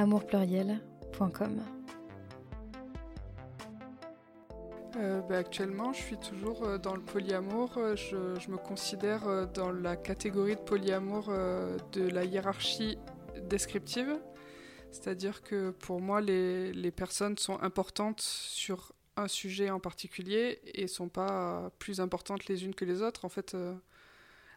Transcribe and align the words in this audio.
amourpluriel.com. 0.00 1.60
Euh, 4.96 5.20
bah, 5.20 5.36
actuellement, 5.36 5.92
je 5.92 6.00
suis 6.00 6.16
toujours 6.16 6.64
euh, 6.64 6.78
dans 6.78 6.94
le 6.94 7.02
polyamour. 7.02 7.76
Euh, 7.76 7.96
je, 7.96 8.50
me 8.50 8.56
considère 8.56 9.46
dans 9.48 9.70
la 9.70 9.96
catégorie 9.96 10.56
de 10.56 10.60
polyamour 10.60 11.30
de 11.92 12.08
la 12.08 12.24
hiérarchie 12.24 12.98
descriptive. 13.42 14.18
C'est-à-dire 14.90 15.42
que 15.42 15.70
pour 15.70 16.00
moi, 16.00 16.20
les, 16.20 16.90
personnes 16.90 17.36
sont 17.36 17.60
importantes 17.60 18.20
sur 18.20 18.92
un 19.16 19.28
sujet 19.28 19.70
en 19.70 19.80
particulier 19.80 20.60
et 20.64 20.88
sont 20.88 21.08
pas 21.08 21.70
plus 21.78 22.00
importantes 22.00 22.46
les 22.46 22.64
unes 22.64 22.74
que 22.74 22.86
les 22.86 23.02
autres. 23.02 23.24
En 23.24 23.28
fait, 23.28 23.54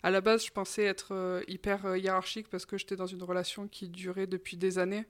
à 0.03 0.11
la 0.11 0.21
base, 0.21 0.45
je 0.45 0.51
pensais 0.51 0.83
être 0.83 1.43
hyper 1.47 1.95
hiérarchique 1.95 2.49
parce 2.49 2.65
que 2.65 2.77
j'étais 2.77 2.95
dans 2.95 3.07
une 3.07 3.23
relation 3.23 3.67
qui 3.67 3.89
durait 3.89 4.27
depuis 4.27 4.57
des 4.57 4.77
années 4.77 5.05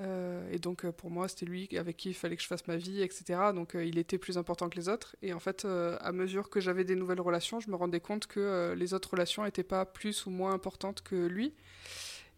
euh, 0.00 0.50
et 0.50 0.58
donc 0.58 0.84
euh, 0.84 0.92
pour 0.92 1.10
moi, 1.10 1.28
c'était 1.28 1.46
lui 1.46 1.68
avec 1.76 1.96
qui 1.96 2.10
il 2.10 2.14
fallait 2.14 2.36
que 2.36 2.42
je 2.42 2.46
fasse 2.46 2.66
ma 2.66 2.76
vie, 2.76 3.02
etc. 3.02 3.40
Donc 3.54 3.74
euh, 3.74 3.84
il 3.84 3.98
était 3.98 4.18
plus 4.18 4.38
important 4.38 4.68
que 4.68 4.76
les 4.76 4.88
autres. 4.88 5.16
Et 5.22 5.32
en 5.32 5.40
fait, 5.40 5.64
à 5.64 6.12
mesure 6.12 6.50
que 6.50 6.60
j'avais 6.60 6.84
des 6.84 6.96
nouvelles 6.96 7.20
relations, 7.20 7.60
je 7.60 7.70
me 7.70 7.76
rendais 7.76 8.00
compte 8.00 8.26
que 8.26 8.74
les 8.76 8.94
autres 8.94 9.10
relations 9.10 9.44
n'étaient 9.44 9.62
pas 9.62 9.84
plus 9.84 10.26
ou 10.26 10.30
moins 10.30 10.52
importantes 10.52 11.02
que 11.02 11.16
lui. 11.16 11.54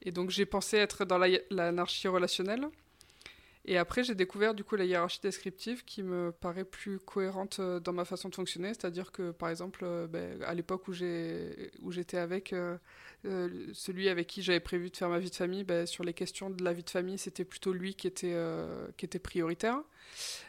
Et 0.03 0.13
donc 0.13 0.31
j'ai 0.31 0.47
pensé 0.47 0.77
être 0.77 1.05
dans 1.05 1.19
l'anarchie 1.51 2.09
relationnelle. 2.09 2.69
Et 3.67 3.79
après, 3.79 4.05
j'ai 4.05 4.15
découvert 4.15 4.55
du 4.55 4.63
coup 4.63 4.77
la 4.77 4.85
hiérarchie 4.85 5.21
descriptive 5.23 5.85
qui 5.85 6.03
me 6.03 6.33
paraît 6.33 6.65
plus 6.65 6.99
cohérente 6.99 7.61
euh, 7.61 7.81
dans 7.81 7.95
ma 7.95 8.05
façon 8.05 8.29
de 8.29 8.35
fonctionner. 8.35 8.69
C'est-à-dire 8.69 9.11
que, 9.11 9.31
par 9.31 9.49
exemple, 9.49 9.81
euh, 9.85 10.07
ben, 10.07 10.43
à 10.43 10.53
l'époque 10.53 10.87
où 10.87 10.93
j'étais 10.93 12.19
avec 12.19 12.53
euh, 12.53 12.77
celui 13.73 14.11
avec 14.11 14.27
qui 14.27 14.43
j'avais 14.43 14.61
prévu 14.61 14.91
de 14.91 14.97
faire 14.97 15.09
ma 15.09 15.19
vie 15.19 15.31
de 15.31 15.35
famille, 15.35 15.65
ben, 15.65 15.87
sur 15.87 16.05
les 16.05 16.13
questions 16.13 16.51
de 16.51 16.63
la 16.63 16.75
vie 16.75 16.83
de 16.83 16.91
famille, 16.91 17.17
c'était 17.17 17.47
plutôt 17.47 17.73
lui 17.73 17.95
qui 17.95 18.07
était, 18.07 18.37
prioritaire. 19.23 19.81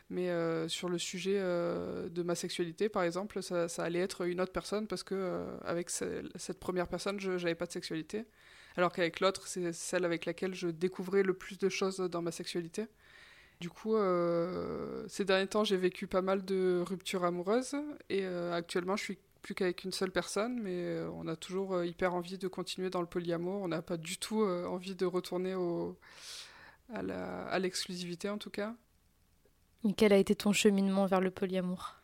Mais 0.10 0.30
sur 0.68 0.90
le 0.90 0.98
sujet 0.98 1.40
de 1.40 2.22
ma 2.22 2.36
sexualité, 2.36 2.90
par 2.90 3.04
exemple, 3.04 3.42
ça, 3.42 3.70
ça, 3.70 3.84
allait 3.84 4.00
être 4.00 4.28
une 4.28 4.42
autre 4.42 4.52
personne 4.52 4.88
parce 4.88 5.04
que 5.04 5.46
avec 5.64 5.90
cette 5.90 6.60
première 6.60 6.88
personne, 6.88 7.20
je 7.20 7.32
n'avais 7.32 7.56
pas 7.56 7.66
de 7.66 7.72
sexualité. 7.72 8.26
Alors 8.78 8.92
qu'avec 8.92 9.20
l'autre, 9.22 9.48
c'est 9.48 9.72
celle 9.72 10.06
avec 10.06 10.26
laquelle 10.26 10.54
je 10.54 10.68
découvrais 10.68 11.24
le 11.24 11.34
plus 11.34 11.58
de 11.58 11.70
choses 11.70 11.98
dans 11.98 12.22
ma 12.22 12.32
sexualité. 12.32 12.88
Du 13.60 13.70
coup, 13.70 13.96
euh, 13.96 15.06
ces 15.08 15.24
derniers 15.24 15.48
temps, 15.48 15.64
j'ai 15.64 15.78
vécu 15.78 16.08
pas 16.08 16.22
mal 16.22 16.44
de 16.44 16.84
ruptures 16.86 17.24
amoureuses 17.24 17.76
et 18.10 18.26
euh, 18.26 18.54
actuellement, 18.54 18.96
je 18.98 19.04
suis 19.04 19.18
plus 19.42 19.56
qu'avec 19.56 19.84
une 19.84 19.92
seule 19.92 20.12
personne, 20.12 20.60
mais 20.62 20.74
euh, 20.74 21.10
on 21.14 21.28
a 21.28 21.36
toujours 21.36 21.84
hyper 21.84 22.16
envie 22.16 22.38
de 22.38 22.48
continuer 22.48 22.90
dans 22.90 23.02
le 23.02 23.08
polyamour. 23.08 23.62
On 23.62 23.68
n'a 23.68 23.82
pas 23.82 23.98
du 23.98 24.18
tout 24.18 24.42
envie 24.44 24.96
de 24.96 25.06
retourner 25.06 25.56
à 26.94 27.60
l'exclusivité, 27.60 28.30
en 28.30 28.38
tout 28.38 28.50
cas. 28.50 28.76
Et 29.88 29.94
quel 29.94 30.14
a 30.14 30.18
été 30.18 30.36
ton 30.36 30.52
cheminement 30.52 31.06
vers 31.06 31.22
le 31.22 31.32
polyamour? 31.32 31.96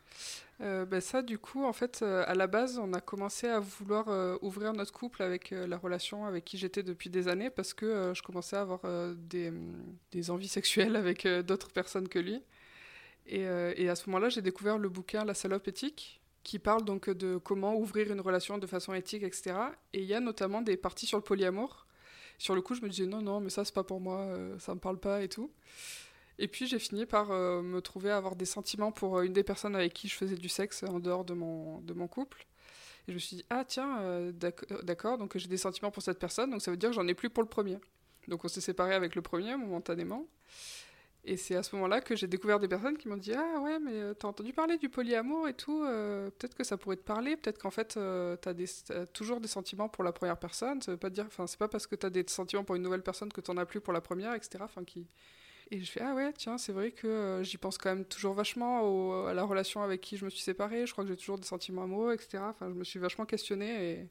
Ben 0.62 1.00
ça, 1.00 1.22
du 1.22 1.38
coup, 1.38 1.64
en 1.64 1.72
fait, 1.72 2.02
euh, 2.02 2.24
à 2.26 2.34
la 2.34 2.46
base, 2.46 2.78
on 2.78 2.92
a 2.92 3.00
commencé 3.00 3.48
à 3.48 3.58
vouloir 3.58 4.08
euh, 4.08 4.38
ouvrir 4.42 4.72
notre 4.72 4.92
couple 4.92 5.22
avec 5.22 5.50
la 5.50 5.76
relation 5.76 6.24
avec 6.24 6.44
qui 6.44 6.56
j'étais 6.56 6.82
depuis 6.82 7.10
des 7.10 7.26
années 7.28 7.50
parce 7.50 7.74
que 7.74 8.12
je 8.14 8.22
commençais 8.22 8.56
à 8.56 8.60
avoir 8.60 8.80
des, 9.16 9.52
des, 10.12 10.30
envies 10.30 10.48
sexuelles 10.48 10.94
avec 10.96 11.26
d'autres 11.26 11.70
personnes 11.70 12.08
que 12.08 12.18
lui. 12.18 12.42
Et, 13.26 13.42
et 13.42 13.88
à 13.88 13.94
ce 13.96 14.08
moment-là, 14.08 14.28
j'ai 14.28 14.42
découvert 14.42 14.78
le 14.78 14.88
bouquin 14.88 15.24
La 15.24 15.34
salope 15.34 15.66
éthique 15.68 16.20
qui 16.44 16.58
parle 16.58 16.84
donc 16.84 17.08
de 17.08 17.36
comment 17.36 17.76
ouvrir 17.76 18.10
une 18.10 18.20
relation 18.20 18.58
de 18.58 18.66
façon 18.66 18.94
éthique, 18.94 19.22
etc. 19.22 19.54
Et 19.92 20.00
il 20.00 20.06
y 20.06 20.14
a 20.14 20.20
notamment 20.20 20.60
des 20.60 20.76
parties 20.76 21.06
sur 21.06 21.18
le 21.18 21.24
polyamour. 21.24 21.86
Sur 22.38 22.54
le 22.56 22.62
coup, 22.62 22.74
je 22.74 22.82
me 22.82 22.88
disais 22.88 23.06
non, 23.06 23.22
non, 23.22 23.40
mais 23.40 23.50
ça, 23.50 23.64
c'est 23.64 23.74
pas 23.74 23.84
pour 23.84 24.00
moi, 24.00 24.28
ça 24.58 24.74
me 24.74 24.80
parle 24.80 24.98
pas 24.98 25.22
et 25.22 25.28
tout. 25.28 25.52
Et 26.42 26.48
puis 26.48 26.66
j'ai 26.66 26.80
fini 26.80 27.06
par 27.06 27.30
euh, 27.30 27.62
me 27.62 27.80
trouver 27.80 28.10
à 28.10 28.16
avoir 28.16 28.34
des 28.34 28.46
sentiments 28.46 28.90
pour 28.90 29.16
euh, 29.16 29.22
une 29.22 29.32
des 29.32 29.44
personnes 29.44 29.76
avec 29.76 29.92
qui 29.92 30.08
je 30.08 30.16
faisais 30.16 30.34
du 30.34 30.48
sexe 30.48 30.82
en 30.82 30.98
dehors 30.98 31.24
de 31.24 31.34
mon, 31.34 31.80
de 31.82 31.94
mon 31.94 32.08
couple. 32.08 32.48
Et 33.06 33.12
je 33.12 33.14
me 33.14 33.20
suis 33.20 33.36
dit, 33.36 33.44
ah 33.48 33.64
tiens, 33.64 34.00
euh, 34.00 34.32
d'accord, 34.82 35.18
donc 35.18 35.38
j'ai 35.38 35.46
des 35.46 35.56
sentiments 35.56 35.92
pour 35.92 36.02
cette 36.02 36.18
personne, 36.18 36.50
donc 36.50 36.60
ça 36.60 36.72
veut 36.72 36.76
dire 36.76 36.88
que 36.90 36.96
j'en 36.96 37.06
ai 37.06 37.14
plus 37.14 37.30
pour 37.30 37.44
le 37.44 37.48
premier. 37.48 37.78
Donc 38.26 38.44
on 38.44 38.48
s'est 38.48 38.60
séparés 38.60 38.94
avec 38.96 39.14
le 39.14 39.22
premier 39.22 39.56
momentanément. 39.56 40.26
Et 41.24 41.36
c'est 41.36 41.54
à 41.54 41.62
ce 41.62 41.76
moment-là 41.76 42.00
que 42.00 42.16
j'ai 42.16 42.26
découvert 42.26 42.58
des 42.58 42.66
personnes 42.66 42.98
qui 42.98 43.06
m'ont 43.06 43.16
dit 43.16 43.34
Ah 43.34 43.60
ouais, 43.60 43.78
mais 43.78 44.12
t'as 44.16 44.26
entendu 44.26 44.52
parler 44.52 44.78
du 44.78 44.88
polyamour 44.88 45.46
et 45.46 45.54
tout, 45.54 45.82
peut-être 45.82 46.56
que 46.56 46.64
ça 46.64 46.76
pourrait 46.76 46.96
te 46.96 47.04
parler, 47.04 47.36
peut-être 47.36 47.58
qu'en 47.58 47.70
fait 47.70 47.96
t'as, 48.40 48.52
des, 48.52 48.66
toujours 49.12 49.40
des 49.40 49.46
sentiments 49.46 49.88
pour 49.88 50.02
la 50.02 50.10
première 50.10 50.36
personne, 50.36 50.82
ça 50.82 50.90
veut 50.90 50.96
pas 50.96 51.10
dire, 51.10 51.26
enfin 51.26 51.46
c'est 51.46 51.58
pas 51.58 51.68
parce 51.68 51.86
que 51.86 51.94
t'as 51.94 52.10
des 52.10 52.24
sentiments 52.26 52.64
pour 52.64 52.74
une 52.74 52.82
nouvelle 52.82 53.04
personne 53.04 53.32
que 53.32 53.40
t'en 53.40 53.56
as 53.56 53.66
plus 53.66 53.80
pour 53.80 53.92
la 53.92 54.00
première, 54.00 54.34
etc. 54.34 54.64
et 55.72 55.80
je 55.80 55.90
fais, 55.90 56.02
ah 56.02 56.14
ouais, 56.14 56.34
tiens, 56.34 56.58
c'est 56.58 56.72
vrai 56.72 56.90
que 56.90 57.06
euh, 57.06 57.42
j'y 57.42 57.56
pense 57.56 57.78
quand 57.78 57.88
même 57.88 58.04
toujours 58.04 58.34
vachement 58.34 59.26
à 59.26 59.32
la 59.32 59.42
relation 59.42 59.82
avec 59.82 60.02
qui 60.02 60.18
je 60.18 60.26
me 60.26 60.28
suis 60.28 60.42
séparée. 60.42 60.86
Je 60.86 60.92
crois 60.92 61.02
que 61.02 61.08
j'ai 61.08 61.16
toujours 61.16 61.38
des 61.38 61.46
sentiments 61.46 61.84
amoureux, 61.84 62.12
etc. 62.12 62.42
Enfin, 62.46 62.68
je 62.68 62.74
me 62.74 62.84
suis 62.84 62.98
vachement 62.98 63.24
questionnée. 63.24 64.10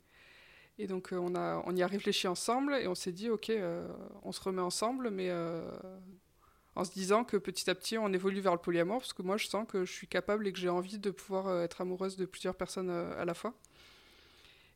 Et, 0.80 0.88
donc, 0.88 1.14
euh, 1.14 1.18
on, 1.18 1.36
a, 1.36 1.62
on 1.68 1.76
y 1.76 1.84
a 1.84 1.88
réfléchi 1.88 2.28
ensemble 2.28 2.74
et 2.74 2.88
on 2.88 2.96
s'est 2.96 3.12
dit, 3.12 3.30
ok, 3.30 3.52
euh, 3.52 3.88
on 4.24 4.32
se 4.32 4.42
remet 4.42 4.62
ensemble, 4.62 5.12
mais 5.12 5.32
en 6.76 6.84
se 6.84 6.92
disant 6.94 7.24
que 7.24 7.38
petit 7.38 7.70
à 7.70 7.76
petit, 7.76 7.96
on 8.00 8.12
évolue 8.12 8.42
vers 8.42 8.54
le 8.54 8.58
polyamour, 8.58 8.98
parce 8.98 9.14
que 9.14 9.22
moi, 9.22 9.38
je 9.38 9.46
sens 9.46 9.68
que 9.68 9.86
je 9.86 9.92
suis 9.92 10.08
capable 10.08 10.48
et 10.48 10.54
que 10.54 10.58
j'ai 10.58 10.70
envie 10.70 10.98
de 10.98 11.12
pouvoir 11.12 11.62
être 11.62 11.82
amoureuse 11.82 12.18
de 12.18 12.26
plusieurs 12.26 12.56
personnes 12.56 12.90
à 12.90 13.24
la 13.24 13.36
fois. 13.36 13.54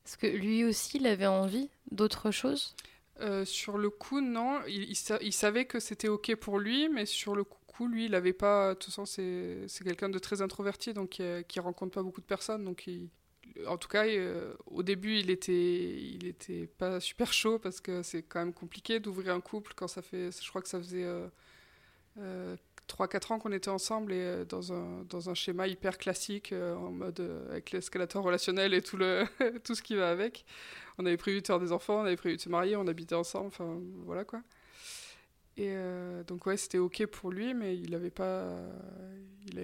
Est-ce 0.05 0.17
que 0.17 0.27
lui 0.27 0.63
aussi, 0.63 0.97
il 0.97 1.07
avait 1.07 1.25
envie 1.25 1.71
d'autre 1.89 2.29
chose? 2.29 2.75
Euh, 3.21 3.45
sur 3.45 3.77
le 3.77 3.89
coup, 3.89 4.21
non. 4.21 4.61
Il, 4.67 5.33
savait 5.33 5.65
que 5.65 5.79
c'était 5.79 6.07
OK 6.07 6.35
pour 6.35 6.59
lui, 6.59 6.89
mais 6.89 7.05
sur 7.05 7.35
le 7.35 7.43
coup, 7.43 7.87
lui, 7.87 8.05
il 8.05 8.11
n'avait 8.11 8.33
pas. 8.33 8.69
De 8.69 8.73
toute 8.75 8.93
façon, 8.93 9.05
c'est 9.05 9.83
quelqu'un 9.83 10.09
de 10.09 10.19
très 10.19 10.41
introverti, 10.41 10.93
donc 10.93 11.09
qui, 11.09 11.21
ne 11.21 11.61
rencontre 11.61 11.93
pas 11.93 12.03
beaucoup 12.03 12.21
de 12.21 12.25
personnes. 12.25 12.65
Donc, 12.65 12.89
en 13.67 13.77
tout 13.77 13.87
cas, 13.87 14.05
euh, 14.05 14.53
au 14.65 14.83
début, 14.83 15.17
il 15.17 15.29
était, 15.29 15.95
il 15.95 16.25
était 16.25 16.67
pas 16.67 16.99
super 16.99 17.31
chaud 17.31 17.59
parce 17.59 17.79
que 17.79 18.03
c'est 18.03 18.23
quand 18.23 18.39
même 18.39 18.53
compliqué 18.53 18.99
d'ouvrir 18.99 19.33
un 19.33 19.41
couple 19.41 19.73
quand 19.75 19.87
ça 19.87 20.01
fait. 20.01 20.29
Je 20.31 20.49
crois 20.49 20.61
que 20.61 20.69
ça 20.69 20.79
faisait. 20.79 21.05
Euh, 22.17 22.55
3-4 22.87 23.33
ans 23.33 23.39
qu'on 23.39 23.51
était 23.51 23.69
ensemble 23.69 24.13
et 24.13 24.21
euh, 24.21 24.45
dans 24.45 24.73
un, 24.73 25.03
dans 25.09 25.29
un 25.29 25.33
schéma 25.33 25.67
hyper 25.67 25.97
classique, 25.97 26.51
euh, 26.51 26.75
en 26.75 26.91
mode 26.91 27.19
euh, 27.19 27.49
avec 27.49 27.71
l'escalator 27.71 28.23
relationnel 28.23 28.73
et 28.73 28.81
tout, 28.81 28.97
le 28.97 29.25
tout 29.63 29.75
ce 29.75 29.81
qui 29.81 29.95
va 29.95 30.09
avec. 30.09 30.45
On 30.97 31.05
avait 31.05 31.17
prévu 31.17 31.41
de 31.41 31.47
faire 31.47 31.59
des 31.59 31.71
enfants, 31.71 32.01
on 32.01 32.05
avait 32.05 32.15
prévu 32.15 32.37
de 32.37 32.41
se 32.41 32.49
marier, 32.49 32.75
on 32.75 32.87
habitait 32.87 33.15
ensemble, 33.15 33.47
enfin 33.47 33.79
voilà 34.05 34.23
quoi. 34.23 34.41
Et 35.57 35.73
donc 36.27 36.45
ouais, 36.47 36.57
c'était 36.57 36.79
ok 36.79 37.05
pour 37.05 37.31
lui, 37.31 37.53
mais 37.53 37.77
il 37.77 37.91
n'avait 37.91 38.09
pas, 38.09 38.57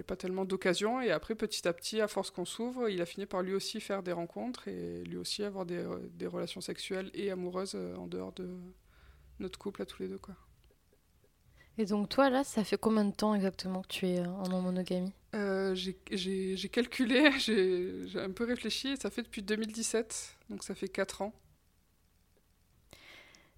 pas 0.08 0.16
tellement 0.16 0.46
d'occasion. 0.46 1.02
Et 1.02 1.12
après, 1.12 1.36
petit 1.36 1.68
à 1.68 1.74
petit, 1.74 2.00
à 2.00 2.08
force 2.08 2.32
qu'on 2.32 2.46
s'ouvre, 2.46 2.88
il 2.88 3.02
a 3.02 3.06
fini 3.06 3.26
par 3.26 3.42
lui 3.42 3.54
aussi 3.54 3.82
faire 3.82 4.02
des 4.02 4.14
rencontres 4.14 4.70
et 4.70 5.04
lui 5.04 5.18
aussi 5.18 5.44
avoir 5.44 5.66
des, 5.66 5.86
des 6.14 6.28
relations 6.28 6.62
sexuelles 6.62 7.12
et 7.14 7.30
amoureuses 7.30 7.76
en 7.98 8.08
dehors 8.08 8.32
de 8.32 8.48
notre 9.40 9.60
couple 9.60 9.82
à 9.82 9.86
tous 9.86 10.02
les 10.02 10.08
deux 10.08 10.18
quoi. 10.18 10.36
Et 11.78 11.86
donc 11.86 12.10
toi, 12.10 12.30
là, 12.30 12.44
ça 12.44 12.64
fait 12.64 12.78
combien 12.78 13.06
de 13.06 13.12
temps 13.14 13.34
exactement 13.36 13.82
que 13.82 13.88
tu 13.88 14.08
es 14.08 14.20
en 14.26 14.62
monogamie? 14.62 15.14
Euh, 15.36 15.74
J'ai 15.76 16.70
calculé, 16.70 17.32
j'ai 17.40 18.20
un 18.20 18.32
peu 18.32 18.44
réfléchi, 18.46 18.98
ça 18.98 19.10
fait 19.10 19.24
depuis 19.24 19.42
2017, 19.42 20.38
donc 20.50 20.64
ça 20.64 20.76
fait 20.76 20.90
4 20.90 21.22
ans. 21.22 21.34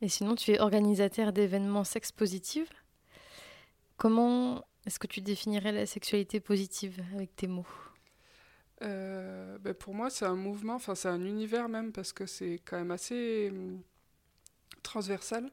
Et 0.01 0.10
sinon, 0.10 0.36
tu 0.36 0.51
es 0.51 0.60
organisateur 0.60 1.33
d'événements 1.33 1.83
sex 1.83 2.12
positifs. 2.12 2.69
Comment 3.98 4.65
est-ce 4.86 5.00
que 5.00 5.07
tu 5.07 5.21
définirais 5.21 5.71
la 5.71 5.86
sexualité 5.88 6.39
positive 6.39 7.01
avec 7.13 7.36
tes 7.36 7.48
mots? 7.48 7.65
Euh, 8.81 9.57
ben 9.60 9.74
Pour 9.74 9.94
moi, 9.94 10.10
c'est 10.10 10.25
un 10.25 10.36
mouvement, 10.36 10.75
enfin 10.75 10.95
c'est 10.95 11.07
un 11.07 11.24
univers 11.24 11.69
même, 11.69 11.92
parce 11.92 12.12
que 12.13 12.25
c'est 12.25 12.60
quand 12.65 12.77
même 12.77 12.92
assez 12.92 13.50
hum, 13.51 13.81
transversal. 14.83 15.51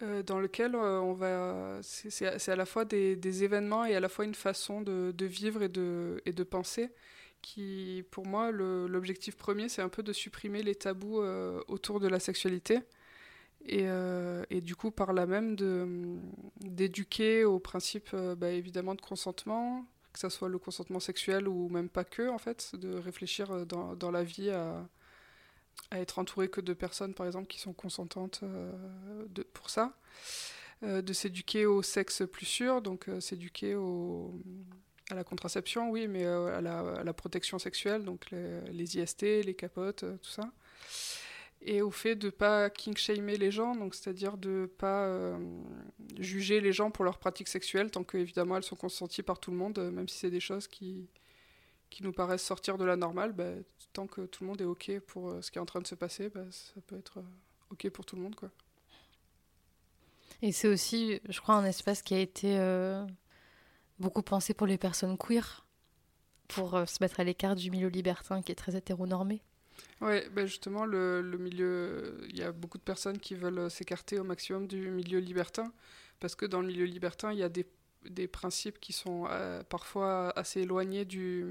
Euh, 0.00 0.22
dans 0.22 0.40
lequel 0.40 0.74
euh, 0.74 1.00
on 1.00 1.12
va. 1.12 1.78
C'est 1.82 2.48
à 2.48 2.56
la 2.56 2.64
fois 2.64 2.84
des, 2.84 3.44
événements 3.44 3.84
et 3.84 3.94
à 3.94 4.00
la 4.00 4.08
fois 4.08 4.24
une 4.24 4.34
façon 4.34 4.80
de, 4.80 5.24
vivre 5.24 5.62
et 5.62 5.68
de, 5.68 6.42
penser 6.44 6.90
qui, 7.42 8.04
pour 8.10 8.26
moi, 8.26 8.50
l'objectif 8.52 9.36
premier, 9.36 9.68
c'est 9.68 9.82
un 9.82 9.88
peu 9.88 10.02
de 10.02 10.12
supprimer 10.12 10.62
les 10.62 10.76
tabous 10.76 11.20
euh, 11.20 11.60
autour 11.68 11.98
de 12.00 12.08
la 12.08 12.20
sexualité 12.20 12.80
Et, 13.66 14.60
du 14.60 14.76
coup, 14.76 14.90
par 14.90 15.12
là 15.12 15.26
même, 15.26 15.56
d'éduquer 16.60 17.44
au 17.44 17.58
principe 17.58 18.14
bah, 18.14 18.50
évidemment 18.50 18.94
de 18.94 19.00
consentement, 19.00 19.84
que 20.12 20.20
ce 20.20 20.28
soit 20.28 20.48
le 20.48 20.58
consentement 20.58 21.00
sexuel 21.00 21.48
ou 21.48 21.68
même 21.68 21.88
pas 21.88 22.04
que, 22.04 22.28
en 22.28 22.38
fait, 22.38 22.76
de 22.76 22.96
réfléchir 22.96 23.66
dans 23.66 24.10
la 24.10 24.22
vie 24.22 24.50
à, 24.50 24.88
à, 25.90 26.00
être 26.00 26.18
entouré 26.18 26.48
que 26.48 26.60
de 26.60 26.74
personnes, 26.74 27.14
par 27.14 27.26
exemple, 27.26 27.46
qui 27.46 27.58
sont 27.58 27.72
consentantes 27.72 28.42
de, 29.28 29.42
pour 29.42 29.70
ça. 29.70 29.94
Euh, 30.84 31.00
de 31.00 31.12
s'éduquer 31.12 31.64
au 31.64 31.80
sexe 31.80 32.24
plus 32.30 32.46
sûr, 32.46 32.82
donc 32.82 33.08
euh, 33.08 33.20
s'éduquer 33.20 33.76
au, 33.76 34.34
à 35.10 35.14
la 35.14 35.22
contraception, 35.22 35.90
oui, 35.90 36.08
mais 36.08 36.24
euh, 36.24 36.58
à 36.58 36.60
la, 37.04 37.12
protection 37.12 37.60
sexuelle, 37.60 38.02
donc 38.02 38.32
les, 38.32 38.98
IST, 38.98 39.22
les 39.44 39.54
capotes, 39.54 40.04
tout 40.20 40.30
ça. 40.30 40.50
Et 41.60 41.82
au 41.82 41.92
fait 41.92 42.16
de 42.16 42.30
pas 42.30 42.68
king-shamer 42.68 43.36
les 43.36 43.52
gens, 43.52 43.76
donc 43.76 43.94
c'est-à-dire 43.94 44.36
de 44.36 44.68
pas 44.78 45.38
juger 46.18 46.60
les 46.60 46.72
gens 46.72 46.90
pour 46.90 47.04
leurs 47.04 47.18
pratiques 47.18 47.46
sexuelles, 47.46 47.92
tant 47.92 48.02
qu'évidemment 48.02 48.56
elles 48.56 48.64
sont 48.64 48.74
consenties 48.74 49.22
par 49.22 49.38
tout 49.38 49.52
le 49.52 49.56
monde, 49.56 49.78
même 49.78 50.08
si 50.08 50.18
c'est 50.18 50.30
des 50.30 50.40
choses 50.40 50.66
qui, 50.66 51.06
qui 51.92 52.02
nous 52.02 52.12
paraissent 52.12 52.44
sortir 52.44 52.78
de 52.78 52.84
la 52.84 52.96
normale, 52.96 53.32
bah, 53.32 53.50
tant 53.92 54.06
que 54.06 54.22
tout 54.22 54.44
le 54.44 54.48
monde 54.48 54.60
est 54.60 54.64
OK 54.64 54.90
pour 55.06 55.42
ce 55.42 55.50
qui 55.50 55.58
est 55.58 55.60
en 55.60 55.66
train 55.66 55.80
de 55.80 55.86
se 55.86 55.94
passer, 55.94 56.28
bah, 56.28 56.44
ça 56.50 56.80
peut 56.86 56.96
être 56.96 57.22
OK 57.70 57.88
pour 57.90 58.04
tout 58.04 58.16
le 58.16 58.22
monde. 58.22 58.34
quoi. 58.34 58.50
Et 60.42 60.50
c'est 60.50 60.68
aussi, 60.68 61.20
je 61.28 61.40
crois, 61.40 61.54
un 61.54 61.64
espace 61.64 62.02
qui 62.02 62.14
a 62.14 62.18
été 62.18 62.58
euh, 62.58 63.06
beaucoup 64.00 64.22
pensé 64.22 64.54
pour 64.54 64.66
les 64.66 64.76
personnes 64.76 65.16
queer, 65.16 65.64
pour 66.48 66.74
euh, 66.74 66.84
se 66.84 66.98
mettre 67.00 67.20
à 67.20 67.24
l'écart 67.24 67.54
du 67.54 67.70
milieu 67.70 67.88
libertin 67.88 68.42
qui 68.42 68.50
est 68.50 68.56
très 68.56 68.76
hétéronormé. 68.76 69.40
Oui, 70.00 70.20
ben 70.32 70.46
justement, 70.46 70.84
le, 70.84 71.22
le, 71.22 71.38
milieu, 71.38 72.20
il 72.28 72.36
y 72.36 72.42
a 72.42 72.50
beaucoup 72.50 72.76
de 72.76 72.82
personnes 72.82 73.18
qui 73.18 73.36
veulent 73.36 73.58
euh, 73.58 73.68
s'écarter 73.68 74.18
au 74.18 74.24
maximum 74.24 74.66
du 74.66 74.90
milieu 74.90 75.20
libertin, 75.20 75.72
parce 76.18 76.34
que 76.34 76.44
dans 76.44 76.60
le 76.60 76.66
milieu 76.66 76.84
libertin, 76.84 77.32
il 77.32 77.38
y 77.38 77.44
a 77.44 77.48
des, 77.48 77.66
des 78.08 78.26
principes 78.28 78.80
qui 78.80 78.92
sont 78.92 79.28
parfois 79.68 80.30
assez 80.38 80.62
éloignés 80.62 81.04
du, 81.04 81.46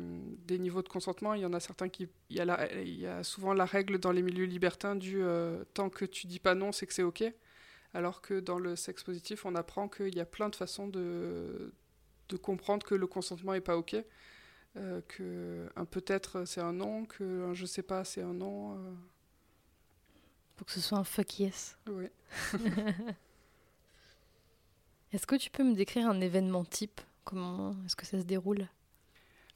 des 0.45 0.59
niveaux 0.59 0.81
de 0.81 0.89
consentement. 0.89 1.33
Il 1.33 1.41
y 1.41 1.45
en 1.45 1.53
a 1.53 1.59
certains 1.59 1.89
qui... 1.89 2.07
Il 2.29 2.37
y 2.37 2.39
a, 2.39 2.45
la, 2.45 2.71
il 2.81 2.99
y 2.99 3.07
a 3.07 3.23
souvent 3.23 3.53
la 3.53 3.65
règle 3.65 3.99
dans 3.99 4.11
les 4.11 4.21
milieux 4.21 4.45
libertins 4.45 4.95
du 4.95 5.23
tant 5.73 5.89
que 5.89 6.05
tu 6.05 6.27
dis 6.27 6.39
pas 6.39 6.55
non, 6.55 6.71
c'est 6.71 6.87
que 6.87 6.93
c'est 6.93 7.03
OK 7.03 7.23
alors 7.93 8.21
que 8.21 8.39
dans 8.39 8.59
le 8.59 8.75
sexe 8.75 9.03
positif, 9.03 9.45
on 9.45 9.55
apprend 9.55 9.87
qu'il 9.89 10.15
y 10.15 10.21
a 10.21 10.25
plein 10.25 10.49
de 10.49 10.55
façons 10.55 10.87
de, 10.87 11.73
de 12.29 12.37
comprendre 12.37 12.85
que 12.85 12.95
le 12.95 13.07
consentement 13.07 13.53
n'est 13.53 13.61
pas 13.61 13.77
OK, 13.77 13.95
euh, 14.77 15.01
que 15.07 15.69
un 15.75 15.85
peut-être 15.85 16.45
c'est 16.45 16.61
un 16.61 16.73
non, 16.73 17.05
que 17.05 17.49
un 17.49 17.53
je 17.53 17.65
sais 17.65 17.83
pas 17.83 18.03
c'est 18.03 18.21
un 18.21 18.33
non. 18.33 18.75
Euh. 18.75 18.93
Faut 20.55 20.65
que 20.65 20.71
ce 20.71 20.81
soit 20.81 20.97
un 20.97 21.03
fuck 21.03 21.39
yes. 21.39 21.77
Oui. 21.87 22.07
est-ce 25.13 25.27
que 25.27 25.35
tu 25.35 25.49
peux 25.49 25.63
me 25.63 25.73
décrire 25.73 26.07
un 26.07 26.21
événement 26.21 26.63
type? 26.63 27.01
Comment 27.23 27.75
est-ce 27.85 27.95
que 27.95 28.05
ça 28.05 28.19
se 28.19 28.25
déroule? 28.25 28.67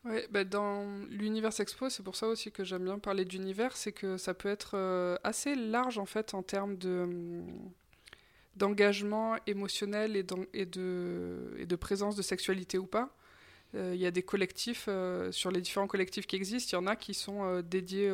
Oui, 0.06 0.20
bah 0.30 0.44
dans 0.44 0.86
l'univers 1.10 1.60
Expo, 1.60 1.90
c'est 1.90 2.04
pour 2.04 2.16
ça 2.16 2.28
aussi 2.28 2.52
que 2.52 2.64
j'aime 2.64 2.84
bien 2.84 3.00
parler 3.00 3.26
d'univers, 3.26 3.76
c'est 3.76 3.92
que 3.92 4.18
ça 4.18 4.36
peut 4.36 4.50
être 4.50 4.72
euh, 4.76 5.18
assez 5.24 5.56
large 5.56 5.98
en 5.98 6.06
fait 6.06 6.36
en 6.36 6.44
termes 6.44 6.78
de, 6.78 7.42
d'engagement 8.56 9.36
émotionnel 9.48 10.16
et, 10.16 10.22
de, 10.22 10.48
et, 10.54 10.66
de, 11.66 11.76
présence 11.76 12.16
de 12.16 12.22
sexualité 12.22 12.78
ou 12.78 12.86
pas. 12.86 13.16
Euh, 13.74 13.94
il 13.96 14.00
y 14.00 14.06
a 14.06 14.12
des 14.12 14.22
collectifs, 14.22 14.86
euh, 14.88 15.32
sur 15.32 15.50
les 15.50 15.60
différents 15.60 15.88
collectifs 15.88 16.28
qui 16.28 16.36
existent, 16.36 16.78
il 16.78 16.84
y 16.84 16.84
en 16.86 16.88
a 16.88 16.96
qui 16.96 17.16
sont 17.16 17.62
dédiés 17.62 18.14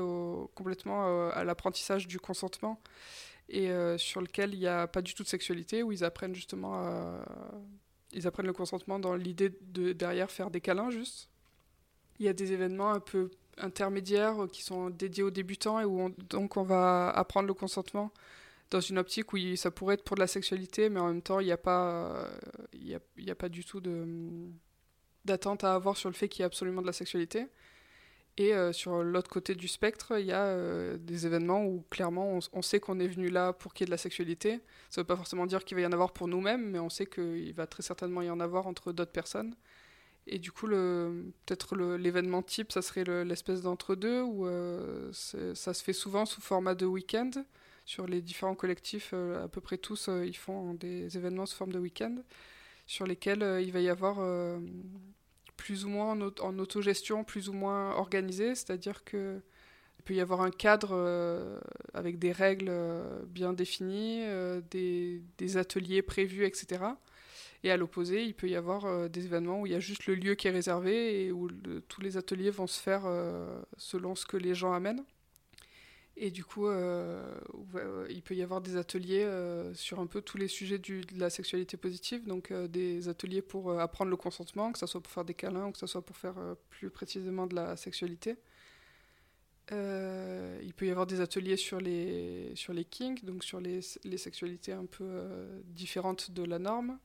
complètement 0.55 1.29
à 1.31 1.43
l'apprentissage 1.43 2.07
du 2.07 2.21
consentement 2.21 2.81
et 3.51 3.71
sur 3.97 4.21
lequel 4.21 4.53
il 4.53 4.59
n'y 4.59 4.67
a 4.67 4.87
pas 4.87 5.01
du 5.01 5.13
tout 5.13 5.23
de 5.23 5.27
sexualité, 5.27 5.83
où 5.83 5.91
ils 5.91 6.03
apprennent 6.03 6.35
justement 6.35 6.83
ils 8.13 8.27
apprennent 8.27 8.47
le 8.47 8.53
consentement 8.53 8.99
dans 8.99 9.15
l'idée 9.15 9.53
de 9.61 9.93
derrière 9.93 10.29
faire 10.31 10.51
des 10.51 10.61
câlins 10.61 10.89
juste. 10.89 11.29
Il 12.19 12.25
y 12.25 12.29
a 12.29 12.33
des 12.33 12.51
événements 12.51 12.91
un 12.91 12.99
peu 12.99 13.31
intermédiaires 13.57 14.47
qui 14.51 14.63
sont 14.63 14.89
dédiés 14.89 15.23
aux 15.23 15.31
débutants 15.31 15.79
et 15.79 15.85
où 15.85 16.09
donc 16.29 16.57
on 16.57 16.63
va 16.63 17.09
apprendre 17.09 17.47
le 17.47 17.53
consentement 17.53 18.11
dans 18.69 18.79
une 18.79 18.97
optique 18.97 19.33
où 19.33 19.37
ça 19.55 19.69
pourrait 19.69 19.95
être 19.95 20.03
pour 20.03 20.15
de 20.15 20.21
la 20.21 20.27
sexualité, 20.27 20.89
mais 20.89 20.99
en 20.99 21.07
même 21.07 21.21
temps, 21.21 21.39
il 21.41 21.45
n'y 21.45 21.51
a, 21.51 21.57
pas, 21.57 22.27
a, 23.27 23.35
pas 23.35 23.49
du 23.49 23.65
tout 23.65 23.81
d'attente 25.25 25.63
à 25.65 25.73
avoir 25.73 25.97
sur 25.97 26.09
le 26.09 26.15
fait 26.15 26.29
qu'il 26.29 26.41
y 26.41 26.43
a 26.43 26.45
absolument 26.45 26.81
de 26.81 26.87
la 26.87 26.93
sexualité. 26.93 27.47
Et 28.37 28.53
euh, 28.53 28.71
sur 28.71 29.03
l'autre 29.03 29.29
côté 29.29 29.55
du 29.55 29.67
spectre, 29.67 30.17
il 30.17 30.25
y 30.25 30.31
a 30.31 30.45
euh, 30.45 30.97
des 30.97 31.25
événements 31.25 31.65
où 31.65 31.83
clairement 31.89 32.39
on, 32.53 32.61
sait 32.61 32.79
qu'on 32.79 32.99
est 32.99 33.07
venu 33.07 33.29
là 33.29 33.51
pour 33.51 33.73
qu'il 33.73 33.83
y 33.83 33.85
ait 33.85 33.87
de 33.87 33.91
la 33.91 33.97
sexualité. 33.97 34.61
Ça 34.89 35.01
ne 35.01 35.03
veut 35.03 35.07
pas 35.07 35.17
forcément 35.17 35.45
dire 35.45 35.65
qu'il 35.65 35.75
va 35.75 35.81
y 35.81 35.85
en 35.85 35.91
avoir 35.91 36.13
pour 36.13 36.27
nous-mêmes, 36.27 36.69
mais 36.69 36.79
on 36.79 36.89
sait 36.89 37.05
qu'il 37.05 37.53
va 37.53 37.67
très 37.67 37.83
certainement 37.83 38.21
y 38.21 38.29
en 38.29 38.39
avoir 38.39 38.67
entre 38.67 38.93
d'autres 38.93 39.11
personnes. 39.11 39.55
Et 40.27 40.39
du 40.39 40.51
coup, 40.51 40.67
peut-être 40.67 41.75
l'événement 41.75 42.43
type, 42.43 42.71
ça 42.71 42.81
serait 42.81 43.03
l'espèce 43.25 43.61
d'entre-deux, 43.61 44.21
où 44.21 44.45
euh, 44.45 45.11
ça 45.11 45.73
se 45.73 45.83
fait 45.83 45.93
souvent 45.93 46.25
sous 46.25 46.41
format 46.41 46.75
de 46.75 46.85
week-end 46.85 47.31
sur 47.85 48.05
les 48.05 48.21
différents 48.21 48.55
collectifs, 48.55 49.13
à 49.13 49.47
peu 49.47 49.59
près 49.59 49.77
tous, 49.77 50.09
ils 50.23 50.37
font 50.37 50.75
des 50.75 51.17
événements 51.17 51.47
sous 51.47 51.57
forme 51.57 51.73
de 51.73 51.79
week-end, 51.79 52.17
sur 52.85 53.07
lesquels 53.07 53.43
il 53.61 53.71
va 53.71 53.81
y 53.81 53.89
avoir 53.89 54.19
plus 55.61 55.85
ou 55.85 55.89
moins 55.89 56.19
en, 56.41 56.57
autogestion, 56.57 57.23
plus 57.23 57.47
ou 57.47 57.53
moins 57.53 57.91
organisé, 57.91 58.55
c'est-à-dire 58.55 59.03
que 59.03 59.39
il 59.99 60.03
peut 60.03 60.15
y 60.15 60.19
avoir 60.19 60.41
un 60.41 60.49
cadre 60.49 61.59
avec 61.93 62.17
des 62.17 62.31
règles 62.31 62.71
bien 63.27 63.53
définies, 63.53 64.23
des, 64.71 65.21
des, 65.37 65.57
ateliers 65.57 66.01
prévus, 66.01 66.43
etc. 66.45 66.83
Et 67.63 67.69
à 67.69 67.77
l'opposé, 67.77 68.23
il 68.23 68.33
peut 68.33 68.49
y 68.49 68.55
avoir 68.55 69.07
des 69.11 69.25
événements 69.25 69.61
où 69.61 69.67
il 69.67 69.73
y 69.73 69.75
a 69.75 69.79
juste 69.79 70.07
le 70.07 70.15
lieu 70.15 70.33
qui 70.33 70.47
est 70.47 70.51
réservé 70.51 71.25
et 71.25 71.31
où 71.31 71.49
tous 71.87 72.01
les 72.01 72.17
ateliers 72.17 72.49
vont 72.49 72.65
se 72.65 72.81
faire 72.81 73.03
selon 73.77 74.15
ce 74.15 74.25
que 74.25 74.37
les 74.37 74.55
gens 74.55 74.73
amènent. 74.73 75.03
Et 76.17 76.29
du 76.29 76.43
coup, 76.43 76.67
euh, 76.67 77.25
il 78.09 78.21
peut 78.21 78.35
y 78.35 78.43
avoir 78.43 78.61
des 78.61 78.75
ateliers 78.75 79.23
euh, 79.23 79.73
sur 79.73 79.99
un 79.99 80.07
peu 80.07 80.21
tous 80.21 80.37
les 80.37 80.47
sujets 80.47 80.77
de 80.77 81.01
la 81.17 81.29
sexualité 81.29 81.77
positive, 81.77 82.25
donc 82.25 82.51
euh, 82.51 82.67
des 82.67 83.07
ateliers 83.07 83.41
pour 83.41 83.79
apprendre 83.79 84.11
le 84.11 84.17
consentement, 84.17 84.71
que 84.71 84.79
ce 84.79 84.87
soit 84.87 85.01
pour 85.01 85.11
faire 85.11 85.25
des 85.25 85.33
câlins 85.33 85.67
ou 85.67 85.71
que 85.71 85.77
ce 85.77 85.87
soit 85.87 86.05
pour 86.05 86.17
faire 86.17 86.35
plus 86.69 86.89
précisément 86.89 87.47
de 87.47 87.55
la 87.55 87.77
sexualité. 87.77 88.35
il 89.71 90.73
peut 90.75 90.85
y 90.85 90.91
avoir 90.91 91.07
des 91.07 91.21
ateliers 91.21 91.57
sur 91.57 91.79
les, 91.79 92.51
sur 92.55 92.73
les 92.73 92.83
kinks, 92.85 93.23
donc 93.23 93.43
sur 93.43 93.61
les, 93.61 93.79
les 94.03 94.17
sexualités 94.17 94.73
un 94.73 94.85
peu 94.85 95.07
différentes 95.65 96.31
de 96.31 96.43
la 96.43 96.59
norme. 96.59 96.99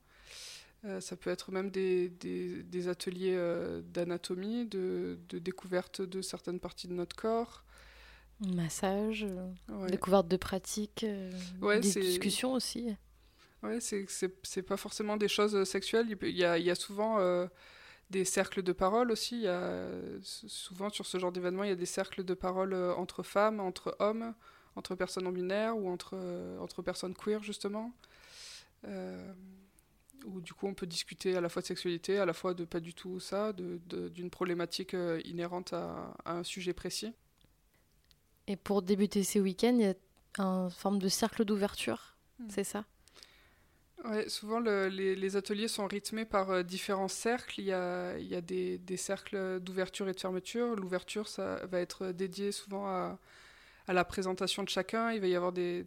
ça 0.99 1.15
peut 1.15 1.29
être 1.29 1.51
même 1.51 1.71
des, 1.71 2.09
des, 2.09 2.61
des 2.63 2.87
ateliers 2.89 3.37
d'anatomie, 3.85 4.65
de, 4.65 5.17
de, 5.29 5.39
découverte 5.39 6.01
de 6.01 6.21
certaines 6.21 6.59
parties 6.59 6.89
de 6.89 6.93
notre 6.93 7.15
corps. 7.15 7.63
Massage, 8.39 9.25
euh, 9.25 9.87
découverte 9.87 10.27
de 10.27 10.37
pratiques, 10.37 11.03
euh, 11.03 11.31
des 11.61 11.79
discussions 11.79 12.53
aussi. 12.53 12.95
Ouais, 13.63 13.79
c'est 13.79 14.61
pas 14.61 14.77
forcément 14.77 15.17
des 15.17 15.27
choses 15.27 15.63
sexuelles. 15.63 16.15
Il 16.21 16.37
y 16.37 16.45
a, 16.45 16.59
il 16.59 16.65
y 16.65 16.69
a 16.69 16.75
souvent 16.75 17.17
euh, 17.17 17.47
des 18.11 18.25
cercles 18.25 18.61
de 18.61 18.71
parole 18.73 19.11
aussi. 19.11 19.37
Il 19.37 19.41
y 19.43 19.47
a, 19.47 19.89
souvent 20.21 20.89
sur 20.91 21.07
ce 21.07 21.17
genre 21.17 21.31
d'événement, 21.31 21.63
il 21.63 21.69
y 21.69 21.73
a 21.73 21.75
des 21.75 21.87
cercles 21.87 22.23
de 22.23 22.33
parole 22.35 22.75
entre 22.75 23.23
femmes, 23.23 23.59
entre 23.59 23.95
hommes, 23.97 24.35
entre 24.75 24.93
personnes 24.93 25.23
non 25.23 25.31
binaires 25.31 25.75
ou 25.75 25.89
entre, 25.89 26.15
entre 26.59 26.83
personnes 26.83 27.15
queer 27.15 27.41
justement. 27.41 27.91
où 30.25 30.41
du 30.41 30.53
coup 30.53 30.67
on 30.67 30.75
peut 30.75 30.85
discuter 30.85 31.35
à 31.35 31.41
la 31.41 31.49
fois 31.49 31.63
de 31.63 31.67
sexualité, 31.67 32.19
à 32.19 32.25
la 32.25 32.33
fois 32.33 32.53
de 32.53 32.65
pas 32.65 32.79
du 32.79 32.93
tout 32.93 33.19
ça, 33.19 33.51
d'une 33.51 33.79
de, 33.87 34.29
problématique 34.29 34.95
inhérente 35.25 35.73
à, 35.73 36.13
à 36.23 36.33
un 36.33 36.43
sujet 36.43 36.73
précis. 36.73 37.15
Et 38.47 38.55
pour 38.55 38.81
débuter 38.81 39.23
ces 39.23 39.39
week-ends, 39.39 39.75
il 39.77 39.81
y 39.81 39.85
a 39.85 39.95
une 40.43 40.69
forme 40.69 40.99
de 40.99 41.09
cercle 41.09 41.43
d'ouverture, 41.45 42.15
hmm. 42.39 42.47
c'est 42.49 42.63
ça? 42.63 42.85
Ouais, 44.05 44.29
souvent 44.29 44.59
les, 44.59 45.15
les, 45.15 45.35
ateliers 45.35 45.67
sont 45.67 45.87
rythmés 45.87 46.23
par 46.23 46.51
euh, 46.51 46.63
différents 46.63 47.07
cercles. 47.07 47.59
Il 47.59 47.65
y 47.65 47.73
a, 47.73 48.17
il 48.19 48.27
y 48.27 48.35
a 48.35 48.41
des, 48.41 48.77
des 48.77 48.95
cercles 48.95 49.59
d'ouverture 49.59 50.07
et 50.07 50.13
de 50.13 50.19
fermeture. 50.19 50.75
L'ouverture, 50.75 51.27
ça 51.27 51.65
va 51.65 51.79
être 51.79 52.11
dédié 52.11 52.51
souvent 52.51 52.85
à, 52.87 53.19
à, 53.87 53.93
la 53.93 54.05
présentation 54.05 54.63
de 54.63 54.69
chacun. 54.69 55.11
Il 55.11 55.19
va 55.19 55.27
y 55.27 55.35
avoir 55.35 55.51
des, 55.51 55.85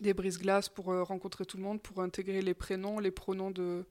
des 0.00 0.14
brises-glaces 0.14 0.68
pour 0.68 0.92
euh, 0.92 1.02
rencontrer 1.02 1.44
tout 1.44 1.56
le 1.56 1.64
monde, 1.64 1.82
pour 1.82 2.00
intégrer 2.00 2.40
les 2.40 2.54
prénoms, 2.54 3.00
les 3.00 3.10
pronoms 3.10 3.50
de, 3.50 3.84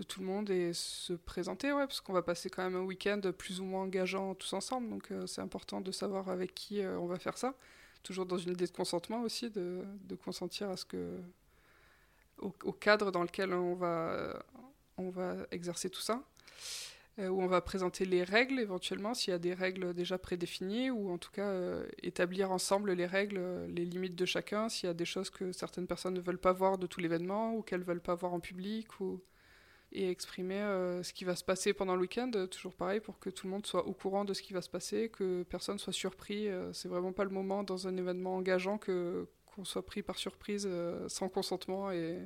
de 0.00 0.04
tout 0.04 0.20
le 0.20 0.26
monde 0.26 0.48
et 0.48 0.72
se 0.72 1.12
présenter, 1.12 1.72
ouais, 1.72 1.86
parce 1.86 2.00
qu'on 2.00 2.14
va 2.14 2.22
passer 2.22 2.48
quand 2.48 2.62
même 2.62 2.74
un 2.74 2.84
week-end 2.84 3.20
plus 3.36 3.60
ou 3.60 3.64
moins 3.64 3.82
engageant 3.82 4.34
tous 4.34 4.54
ensemble, 4.54 4.88
donc 4.88 5.10
euh, 5.10 5.26
c'est 5.26 5.42
important 5.42 5.82
de 5.82 5.92
savoir 5.92 6.30
avec 6.30 6.54
qui 6.54 6.80
euh, 6.80 6.98
on 6.98 7.06
va 7.06 7.18
faire 7.18 7.36
ça. 7.36 7.54
Toujours 8.02 8.24
dans 8.24 8.38
une 8.38 8.52
idée 8.52 8.66
de 8.66 8.72
consentement 8.72 9.20
aussi, 9.20 9.50
de, 9.50 9.84
consentir 10.24 10.70
à 10.70 10.78
ce 10.78 10.86
que, 10.86 11.18
au, 12.38 12.72
cadre 12.72 13.12
dans 13.12 13.22
lequel 13.22 13.52
on 13.52 13.74
va, 13.74 14.42
on 14.96 15.10
va 15.10 15.36
exercer 15.50 15.90
tout 15.90 16.00
ça. 16.00 16.22
euh, 17.18 17.28
où 17.28 17.42
on 17.42 17.46
va 17.46 17.60
présenter 17.60 18.06
les 18.06 18.24
règles 18.24 18.58
éventuellement, 18.58 19.12
s'il 19.12 19.32
y 19.32 19.34
a 19.34 19.38
des 19.38 19.52
règles 19.52 19.92
déjà 19.92 20.16
prédéfinies, 20.16 20.90
ou 20.90 21.10
en 21.10 21.18
tout 21.18 21.30
cas 21.30 21.52
établir 22.02 22.52
ensemble 22.52 22.92
les 22.92 23.04
règles, 23.04 23.66
les 23.68 23.84
limites 23.84 24.16
de 24.16 24.24
chacun, 24.24 24.70
s'il 24.70 24.86
y 24.86 24.90
a 24.90 24.94
des 24.94 25.04
choses 25.04 25.28
que 25.28 25.52
certaines 25.52 25.86
personnes 25.86 26.14
ne 26.14 26.20
veulent 26.20 26.38
pas 26.38 26.54
voir 26.54 26.78
de 26.78 26.86
tout 26.86 27.00
l'événement, 27.00 27.54
ou 27.54 27.60
qu'elles 27.60 27.82
veulent 27.82 28.00
pas 28.00 28.14
voir 28.14 28.32
en 28.32 28.40
public, 28.40 28.98
ou... 29.00 29.20
et 29.92 30.08
exprimer 30.10 30.60
ce 31.02 31.12
qui 31.12 31.24
va 31.24 31.34
se 31.34 31.44
passer 31.44 31.72
pendant 31.72 31.94
le 31.94 32.02
week-end, 32.02 32.30
toujours 32.50 32.74
pareil, 32.74 33.00
pour 33.00 33.18
que 33.18 33.30
tout 33.30 33.46
le 33.46 33.52
monde 33.52 33.66
soit 33.66 33.86
au 33.86 33.92
courant 33.92 34.24
de 34.24 34.34
ce 34.34 34.42
qui 34.42 34.52
va 34.52 34.62
se 34.62 34.70
passer, 34.70 35.08
que 35.08 35.42
personne 35.42 35.78
soit 35.78 35.92
surpris. 35.92 36.48
c'est 36.72 36.88
vraiment 36.88 37.12
pas 37.12 37.24
le 37.24 37.30
moment 37.30 37.62
dans 37.64 37.88
un 37.88 37.96
événement 37.96 38.36
engageant 38.36 38.78
que 38.78 39.26
qu'on 39.46 39.64
soit 39.64 39.84
pris 39.84 40.02
par 40.02 40.16
surprise 40.16 40.68
sans 41.08 41.28
consentement 41.28 41.90
et 41.90 42.20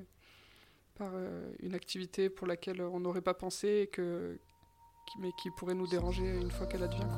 par 0.94 1.12
une 1.60 1.74
activité 1.74 2.28
pour 2.28 2.46
laquelle 2.46 2.82
on 2.82 3.00
n'aurait 3.00 3.22
pas 3.22 3.34
pensé 3.34 3.68
et 3.68 3.86
que, 3.86 4.38
mais 5.18 5.30
qui 5.40 5.50
pourrait 5.50 5.74
nous 5.74 5.86
déranger 5.86 6.36
une 6.36 6.50
fois 6.50 6.66
qu'elle 6.66 6.82
advient. 6.82 7.08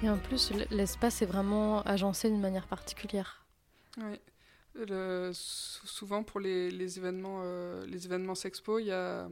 Et 0.00 0.08
en 0.08 0.16
plus, 0.16 0.52
l'espace 0.70 1.22
est 1.22 1.26
vraiment 1.26 1.82
agencé 1.82 2.30
d'une 2.30 2.40
manière 2.40 2.68
particulière. 2.68 3.44
Oui. 3.96 4.20
souvent 5.32 6.22
pour 6.22 6.38
les, 6.38 6.98
événements, 6.98 7.40
euh, 7.42 7.84
les 7.86 8.06
événements 8.06 8.36
sexpo, 8.36 8.78
il 8.78 8.86
y 8.86 8.92
a, 8.92 9.28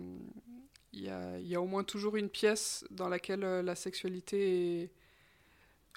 au 1.61 1.67
moins 1.67 1.85
toujours 1.85 2.17
une 2.17 2.29
pièce 2.29 2.85
dans 2.91 3.09
laquelle 3.09 3.45
euh, 3.45 3.63
la 3.63 3.77
sexualité 3.77 4.83
est 4.83 4.93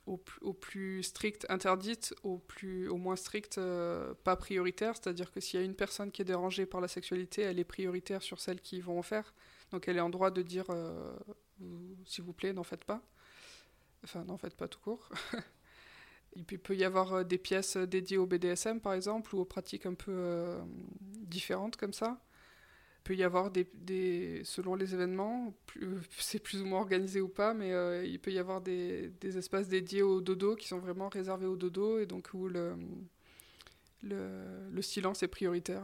au, 0.06 0.54
plus 0.54 1.02
strict 1.04 1.48
interdite, 1.50 2.14
au, 2.24 2.38
plus, 2.38 2.90
au 2.90 2.98
moins 2.98 3.16
strict 3.16 3.58
euh, 3.58 4.14
pas 4.24 4.36
prioritaire. 4.36 4.96
C'est-à-dire 4.96 5.32
que 5.32 5.40
s'il 5.40 5.60
y 5.60 5.64
a 5.64 5.66
une 5.66 5.76
personne 5.76 6.12
qui 6.12 6.22
est 6.22 6.26
dérangée 6.26 6.68
par 6.68 6.80
la 6.80 6.88
sexualité, 6.88 7.42
elle 7.42 7.58
est 7.58 7.64
prioritaire 7.64 8.22
sur 8.22 8.40
celles 8.40 8.62
qui 8.62 8.82
vont 8.82 9.00
en 9.00 9.04
faire. 9.04 9.34
Donc 9.72 9.88
elle 9.88 9.98
est 9.98 10.02
en 10.02 10.10
droit 10.10 10.30
de 10.30 10.44
dire 10.44 10.66
s'il 12.06 12.24
vous 12.24 12.34
plaît, 12.34 12.54
n'en 12.54 12.64
faites 12.64 12.86
pas. 12.86 13.02
Enfin, 14.03 14.24
non, 14.24 14.36
en 14.36 14.38
fait, 14.38 14.56
pas 14.56 14.68
tout 14.68 14.79
court. 14.79 15.10
Il 16.36 16.46
peut 16.46 16.75
y 16.75 16.84
avoir 16.84 17.13
euh, 17.13 17.24
des 17.24 17.38
pièces 17.38 17.77
dédiées 17.77 18.18
au 18.18 18.25
BDSM, 18.25 18.79
par 18.79 18.94
exemple, 18.94 19.36
ou 19.36 19.39
aux 19.39 19.46
pratiques 19.46 19.86
un 19.86 19.96
peu 19.96 20.12
euh, 20.12 20.62
différentes 21.01 21.75
comme 21.75 21.94
ça. 21.94 22.22
Il 23.00 23.03
peut 23.03 23.15
y 23.15 23.24
avoir 23.24 23.50
des, 23.50 23.68
des 23.74 24.41
selon 24.44 24.75
les 24.75 24.94
événements, 24.94 25.56
c'est 26.18 26.39
plus 26.39 26.62
ou 26.62 26.65
moins 26.65 26.79
organisé 26.79 27.22
ou 27.22 27.29
pas, 27.29 27.53
mais 27.53 27.74
euh, 27.74 28.06
il 28.06 28.20
peut 28.20 28.32
y 28.32 28.38
avoir 28.38 28.62
des, 28.62 29.10
des, 29.22 29.38
espaces 29.38 29.68
dédiés 29.68 30.03
au 30.03 30.22
dodo 30.22 30.56
qui 30.56 30.68
sont 30.68 30.79
vraiment 30.79 31.10
réservés 31.10 31.48
au 31.48 31.56
dodo 31.56 31.98
et 32.00 32.06
donc 32.06 32.29
où 32.34 32.48
le, 32.48 32.75
le, 34.03 34.70
le 34.70 34.82
silence 34.82 35.24
est 35.24 35.27
prioritaire. 35.27 35.84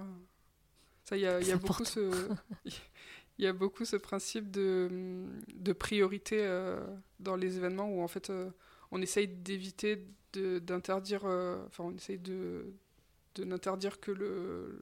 Ça, 1.03 1.17
il 1.17 1.21
y 1.21 1.27
a, 1.27 1.39
y 1.41 1.51
a 1.51 1.57
beaucoup 1.57 1.85
ce, 1.85 2.29
il 3.37 3.45
y 3.45 3.47
a 3.47 3.53
beaucoup 3.53 3.85
ce 3.85 3.95
principe 3.97 4.49
de, 4.51 4.89
de 5.53 5.73
priorité 5.73 6.39
euh, 6.41 6.79
dans 7.19 7.35
les 7.35 7.57
événements 7.57 7.89
où 7.89 8.01
en 8.01 8.07
fait 8.07 8.29
euh, 8.29 8.49
on 8.91 9.01
essaye 9.01 9.27
d'éviter 9.27 10.05
d'interdire, 10.33 11.21
euh, 11.25 11.63
enfin 11.67 11.85
on 11.85 11.95
essaye 11.95 12.17
de, 12.19 12.73
de 13.35 13.43
n'interdire 13.45 13.99
que 14.01 14.11
le, 14.11 14.79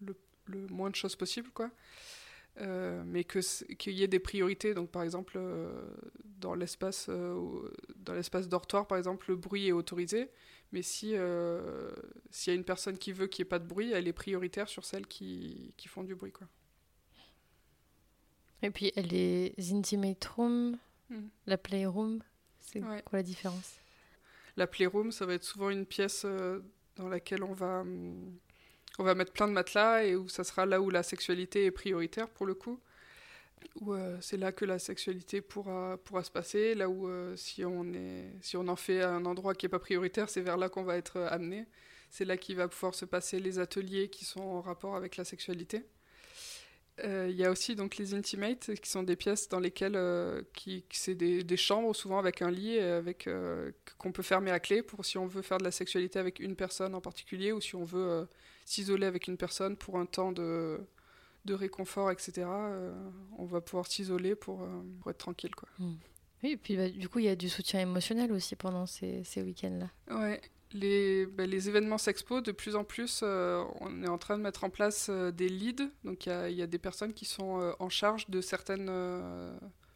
le, 0.00 0.16
le, 0.46 0.66
moins 0.68 0.88
de 0.90 0.94
choses 0.96 1.14
possible 1.14 1.50
quoi. 1.50 1.70
mais 2.58 3.24
que 3.24 3.40
qu'il 3.74 3.92
y 3.94 4.02
ait 4.02 4.08
des 4.08 4.18
priorités 4.18 4.72
donc 4.74 4.90
par 4.90 5.02
exemple 5.02 5.38
dans 6.24 6.54
l'espace 6.54 7.08
dans 7.08 8.14
l'espace 8.14 8.48
dortoir 8.48 8.86
par 8.86 8.96
exemple 8.98 9.26
le 9.28 9.36
bruit 9.36 9.68
est 9.68 9.72
autorisé 9.72 10.30
mais 10.72 10.80
si 10.82 11.14
s'il 12.30 12.50
y 12.50 12.50
a 12.50 12.54
une 12.54 12.64
personne 12.64 12.96
qui 12.96 13.12
veut 13.12 13.26
qu'il 13.26 13.42
n'y 13.42 13.48
ait 13.48 13.50
pas 13.50 13.58
de 13.58 13.66
bruit 13.66 13.92
elle 13.92 14.08
est 14.08 14.12
prioritaire 14.14 14.68
sur 14.70 14.86
celles 14.86 15.06
qui, 15.06 15.74
qui 15.76 15.88
font 15.88 16.02
du 16.02 16.14
bruit 16.14 16.32
quoi. 16.32 16.48
Et 18.62 18.70
puis 18.70 18.92
les 18.96 19.54
intimate 19.72 20.24
rooms, 20.24 20.78
hmm. 21.10 21.28
la 21.46 21.58
playroom, 21.58 22.22
c'est 22.60 22.80
quoi 22.80 23.00
la 23.12 23.22
différence? 23.22 23.74
La 24.56 24.66
playroom, 24.66 25.12
ça 25.12 25.26
va 25.26 25.34
être 25.34 25.44
souvent 25.44 25.70
une 25.70 25.86
pièce 25.86 26.22
euh, 26.24 26.60
dans 26.96 27.08
laquelle 27.08 27.42
on 27.42 27.52
va, 27.52 27.80
hum, 27.80 28.38
on 28.98 29.04
va 29.04 29.14
mettre 29.14 29.32
plein 29.32 29.48
de 29.48 29.52
matelas 29.52 30.04
et 30.04 30.14
où 30.14 30.28
ça 30.28 30.44
sera 30.44 30.66
là 30.66 30.80
où 30.80 30.90
la 30.90 31.02
sexualité 31.02 31.64
est 31.64 31.70
prioritaire 31.70 32.28
pour 32.28 32.46
le 32.46 32.54
coup. 32.54 32.78
Où 33.80 33.94
euh, 33.94 34.18
c'est 34.20 34.36
là 34.36 34.52
que 34.52 34.64
la 34.64 34.78
sexualité 34.78 35.40
pourra, 35.40 35.96
pourra 36.04 36.22
se 36.22 36.30
passer. 36.30 36.74
Là 36.74 36.88
où 36.88 37.08
euh, 37.08 37.34
si, 37.36 37.64
on 37.64 37.92
est, 37.94 38.32
si 38.40 38.56
on 38.56 38.68
en 38.68 38.76
fait 38.76 39.02
un 39.02 39.24
endroit 39.24 39.54
qui 39.54 39.66
n'est 39.66 39.70
pas 39.70 39.78
prioritaire, 39.78 40.28
c'est 40.28 40.40
vers 40.40 40.56
là 40.56 40.68
qu'on 40.68 40.82
va 40.82 40.96
être 40.96 41.20
amené. 41.20 41.66
C'est 42.10 42.26
là 42.26 42.36
qu'il 42.36 42.56
va 42.56 42.68
pouvoir 42.68 42.94
se 42.94 43.06
passer 43.06 43.40
les 43.40 43.58
ateliers 43.58 44.08
qui 44.08 44.26
sont 44.26 44.42
en 44.42 44.60
rapport 44.60 44.96
avec 44.96 45.16
la 45.16 45.24
sexualité. 45.24 45.86
Euh, 47.04 47.28
il 47.28 47.36
y 47.36 47.44
a 47.44 47.50
aussi 47.50 47.74
donc 47.74 47.96
les 47.96 48.14
intimates 48.14 48.74
qui 48.76 48.88
sont 48.88 49.02
des 49.02 49.16
pièces 49.16 49.48
dans 49.48 49.58
lesquelles 49.58 49.96
euh, 49.96 50.42
qui, 50.54 50.84
c'est 50.90 51.14
des, 51.14 51.42
des, 51.42 51.56
chambres 51.56 51.94
souvent 51.94 52.18
avec 52.18 52.42
un 52.42 52.50
lit 52.50 52.78
avec 52.78 53.26
euh, 53.26 53.72
qu'on 53.98 54.12
peut 54.12 54.22
fermer 54.22 54.52
à 54.52 54.60
clé 54.60 54.82
pour 54.82 55.04
si 55.04 55.18
on 55.18 55.26
veut 55.26 55.42
faire 55.42 55.58
de 55.58 55.64
la 55.64 55.72
sexualité 55.72 56.18
avec 56.18 56.38
une 56.38 56.54
personne 56.54 56.94
en 56.94 57.00
particulier 57.00 57.50
ou 57.50 57.60
si 57.60 57.74
on 57.74 57.84
veut 57.84 58.28
s'isoler 58.64 59.06
avec 59.06 59.26
une 59.26 59.36
personne 59.36 59.76
pour 59.76 59.98
un 59.98 60.06
temps 60.06 60.30
de, 60.30 60.78
de 61.44 61.54
réconfort 61.54 62.10
etc 62.12 62.46
on 63.36 63.46
va 63.46 63.60
pouvoir 63.60 63.86
s'isoler 63.88 64.36
pour, 64.36 64.66
pour 65.00 65.10
être 65.10 65.18
tranquille 65.18 65.54
quoi. 65.54 65.68
Mmh. 65.80 65.94
Oui, 66.42 66.50
et 66.50 66.56
puis 66.56 66.76
bah, 66.76 66.88
du 66.88 67.08
coup, 67.08 67.20
il 67.20 67.26
y 67.26 67.28
a 67.28 67.36
du 67.36 67.48
soutien 67.48 67.78
émotionnel 67.78 68.32
aussi 68.32 68.56
pendant 68.56 68.84
ces, 68.86 69.22
ces 69.22 69.42
week-ends-là. 69.42 70.18
Ouais, 70.18 70.40
les, 70.74 71.26
ben, 71.26 71.48
les, 71.48 71.68
événements 71.68 71.98
Sexpo, 71.98 72.40
de 72.40 72.52
plus 72.52 72.76
en 72.76 72.84
plus, 72.84 73.20
euh, 73.22 73.62
on 73.80 74.02
est 74.02 74.08
en 74.08 74.18
train 74.18 74.36
de 74.36 74.42
mettre 74.42 74.64
en 74.64 74.70
place 74.70 75.08
euh, 75.10 75.30
des 75.30 75.48
leads. 75.48 75.88
Donc 76.04 76.26
il 76.26 76.52
y, 76.52 76.62
a 76.62 76.66
des 76.66 76.78
personnes 76.78 77.12
qui 77.12 77.24
sont 77.24 77.60
euh, 77.60 77.72
en 77.78 77.88
charge 77.88 78.28
de 78.28 78.40
certaines 78.40 78.90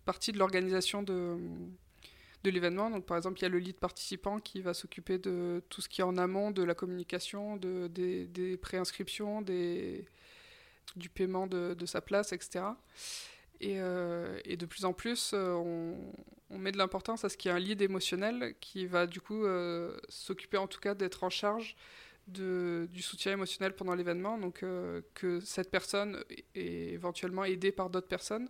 parties 0.04 0.33
de 0.33 0.38
l'organisation 0.38 1.02
de, 1.02 1.38
l'événement. 2.45 2.90
Donc 2.90 3.06
par 3.06 3.16
exemple, 3.16 3.38
il 3.40 3.42
y 3.42 3.47
a 3.47 3.49
le 3.49 3.59
lead 3.59 3.76
participant 3.76 4.38
qui 4.38 4.61
va 4.61 4.73
s'occuper 4.73 5.18
de 5.18 5.62
tout 5.68 5.80
ce 5.80 5.88
qui 5.88 6.00
est 6.00 6.04
en 6.04 6.16
amont, 6.16 6.52
de 6.52 6.62
la 6.62 6.75
communication, 6.75 7.56
de, 7.56 7.88
des, 7.88 8.56
préinscriptions, 8.56 9.42
du 9.42 11.09
paiement 11.12 11.47
de, 11.47 11.87
sa 11.87 12.00
place, 12.00 12.33
etc. 12.33 12.64
Et, 13.60 13.78
et, 14.44 14.56
de 14.56 14.66
plus 14.66 14.84
en 14.84 14.92
plus, 14.92 15.32
on, 15.32 15.96
on 16.50 16.58
met 16.58 16.72
de 16.72 16.78
l'importance 16.78 17.25
à 17.25 17.28
ce 17.28 17.36
qu'il 17.36 17.50
y 17.50 17.54
ait 17.54 17.56
un 17.56 17.60
lead 17.60 17.82
émotionnel 17.82 18.54
qui 18.60 18.86
va 18.86 19.06
du 19.06 19.20
coup 19.20 19.44
euh, 19.44 19.96
s'occuper 20.08 20.56
en 20.56 20.66
tout 20.66 20.80
cas 20.80 20.94
d'être 20.94 21.25
en 21.25 21.30
charge 21.30 21.76
du 22.28 23.02
soutien 23.02 23.32
émotionnel 23.32 23.76
pendant 23.76 23.94
l'événement, 23.94 24.36
donc 24.36 24.64
euh, 24.64 25.00
que 25.14 25.38
cette 25.38 25.70
personne, 25.70 26.25
et 26.56 26.92
éventuellement 26.92 27.44
aidée 27.44 27.70
par 27.70 27.88
d'autres 27.88 28.08
personnes, 28.08 28.48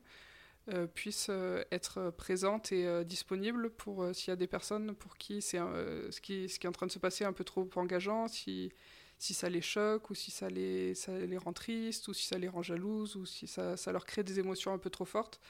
euh, 0.73 0.87
puisse 0.87 1.31
être 1.71 2.11
présente 2.17 2.73
et 2.73 3.05
disponible 3.05 3.69
pour 3.69 4.15
s'il 4.15 4.31
y 4.31 4.33
a 4.33 4.37
des 4.37 4.47
personnes 4.47 4.95
pour 4.95 5.19
qui 5.19 5.43
c'est 5.43 5.59
ce, 5.59 6.21
qui, 6.23 6.45
est 6.45 6.67
en 6.67 6.73
train 6.73 6.87
de 6.87 6.93
se 6.93 6.99
passer 6.99 7.25
un 7.25 7.35
peu 7.35 7.45
trop 7.45 7.69
engageant, 7.77 8.29
si, 8.29 8.73
si 9.19 9.35
ça 9.35 9.49
les 9.49 9.63
choque, 9.63 10.11
ou 10.11 10.15
si 10.15 10.31
ça 10.31 10.49
les, 10.49 10.95
ça 10.95 11.13
les 11.19 11.39
rend 11.39 11.53
tristes, 11.53 12.09
ou 12.09 12.15
si 12.15 12.27
ça 12.27 12.39
les 12.39 12.49
rend 12.49 12.63
jalouses, 12.63 13.17
ou 13.17 13.27
si 13.27 13.47
ça, 13.47 13.77
ça 13.77 13.93
leur 13.93 14.05
crée 14.05 14.23
des 14.23 14.39
émotions 14.39 14.73
un 14.73 14.79
peu 14.79 14.91
trop 14.91 15.05
fortes 15.05 15.41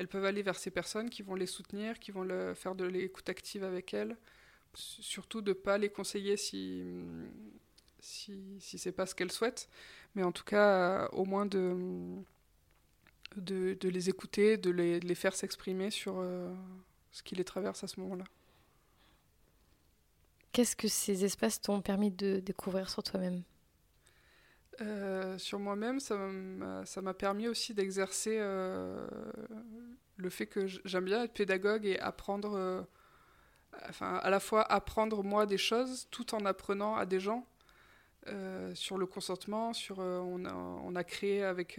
elles 0.00 0.08
peuvent 0.08 0.24
aller 0.24 0.42
vers 0.42 0.58
ces 0.58 0.70
personnes 0.70 1.10
qui 1.10 1.22
vont 1.22 1.34
les 1.34 1.46
soutenir, 1.46 1.98
qui 1.98 2.10
vont 2.10 2.22
le, 2.22 2.54
faire 2.54 2.74
de 2.74 2.84
l'écoute 2.84 3.28
active 3.28 3.62
avec 3.64 3.92
elles. 3.92 4.16
Surtout 4.72 5.42
de 5.42 5.50
ne 5.50 5.54
pas 5.54 5.76
les 5.76 5.90
conseiller 5.90 6.38
si, 6.38 6.82
si, 7.98 8.56
si 8.60 8.78
c'est 8.78 8.92
pas 8.92 9.04
ce 9.04 9.14
qu'elles 9.14 9.30
souhaitent, 9.30 9.68
mais 10.14 10.22
en 10.22 10.32
tout 10.32 10.44
cas, 10.44 11.08
au 11.08 11.26
moins 11.26 11.44
de, 11.44 11.76
de, 13.36 13.88
les 13.88 14.08
écouter, 14.08 14.56
de 14.56 14.70
les, 14.70 15.00
les 15.00 15.14
faire 15.14 15.34
s'exprimer 15.34 15.90
sur 15.90 16.18
euh, 16.18 16.50
ce 17.12 17.22
qui 17.22 17.34
les 17.34 17.44
traverse 17.44 17.84
à 17.84 17.86
ce 17.86 18.00
moment-là. 18.00 18.24
Qu'est-ce 20.52 20.76
que 20.76 20.88
ces 20.88 21.24
espaces 21.24 21.60
t'ont 21.60 21.80
permis 21.80 22.10
de 22.10 22.40
découvrir 22.40 22.90
sur 22.90 23.02
toi-même 23.02 23.42
euh, 24.80 25.36
sur 25.36 25.58
moi-même, 25.58 26.00
ça 26.00 26.16
m'a 27.02 27.14
permis 27.14 27.48
aussi 27.48 27.74
d'exercer 27.74 28.38
euh, 28.40 29.06
le 30.16 30.30
fait 30.30 30.46
que 30.46 30.66
j'aime 30.66 31.04
bien 31.04 31.24
être 31.24 31.34
pédagogue 31.34 31.84
et 31.84 31.98
apprendre, 31.98 32.54
euh, 32.54 32.80
enfin, 33.90 34.16
à 34.16 34.30
la 34.30 34.40
fois 34.40 34.62
apprendre 34.62 35.22
moi 35.22 35.44
des 35.44 35.58
choses 35.58 36.08
tout 36.10 36.34
en 36.34 36.46
apprenant 36.46 36.96
à 36.96 37.04
des 37.04 37.20
gens. 37.20 37.46
sur 38.74 38.96
le 38.96 39.06
consentement, 39.06 39.74
sur, 39.74 39.98
on, 39.98 40.44
a, 40.46 40.54
on 40.54 40.94
a 40.96 41.04
créé 41.04 41.44
avec, 41.44 41.78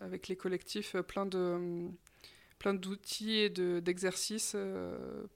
avec 0.00 0.28
les 0.28 0.36
collectifs 0.36 0.96
plein 0.96 1.26
de 1.26 1.88
plein 2.64 2.72
d'outils 2.72 3.36
et 3.40 3.50
d'exercices 3.50 4.56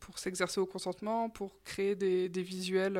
pour 0.00 0.18
s'exercer 0.18 0.60
au 0.60 0.66
consentement, 0.66 1.28
pour 1.28 1.62
créer 1.62 1.94
des, 1.94 2.30
des 2.30 2.42
visuels 2.42 2.98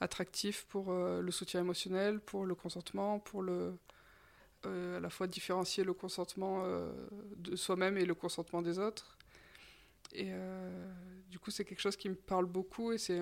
attractifs 0.00 0.66
pour 0.68 0.92
le 0.92 1.30
soutien 1.30 1.60
émotionnel, 1.60 2.20
pour 2.20 2.44
le 2.44 2.54
consentement, 2.54 3.18
pour 3.18 3.40
le, 3.40 3.72
à 4.64 5.00
la 5.00 5.08
fois 5.08 5.26
différencier 5.26 5.82
le 5.82 5.94
consentement 5.94 6.62
de 7.38 7.56
soi-même 7.56 7.96
et 7.96 8.04
le 8.04 8.14
consentement 8.14 8.60
des 8.60 8.78
autres. 8.78 9.16
Et 10.12 10.28
euh, 10.28 10.92
du 11.30 11.38
coup, 11.38 11.50
c'est 11.50 11.64
quelque 11.64 11.80
chose 11.80 11.96
qui 11.96 12.08
me 12.08 12.14
parle 12.14 12.46
beaucoup 12.46 12.92
et 12.92 12.98
c'est 12.98 13.20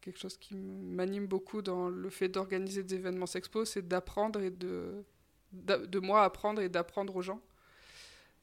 quelque 0.00 0.18
chose 0.18 0.36
qui 0.36 0.56
m'anime 0.56 1.26
beaucoup 1.26 1.62
dans 1.62 1.88
le 1.88 2.10
fait 2.10 2.28
d'organiser 2.28 2.82
des 2.82 2.96
événements 2.96 3.26
sexpo, 3.26 3.64
c'est 3.64 3.86
d'apprendre 3.86 4.40
et 4.40 4.50
de, 4.50 5.04
de, 5.52 5.98
moi 5.98 6.24
apprendre 6.24 6.60
et 6.60 6.68
d'apprendre 6.68 7.14
aux 7.14 7.22
gens, 7.22 7.40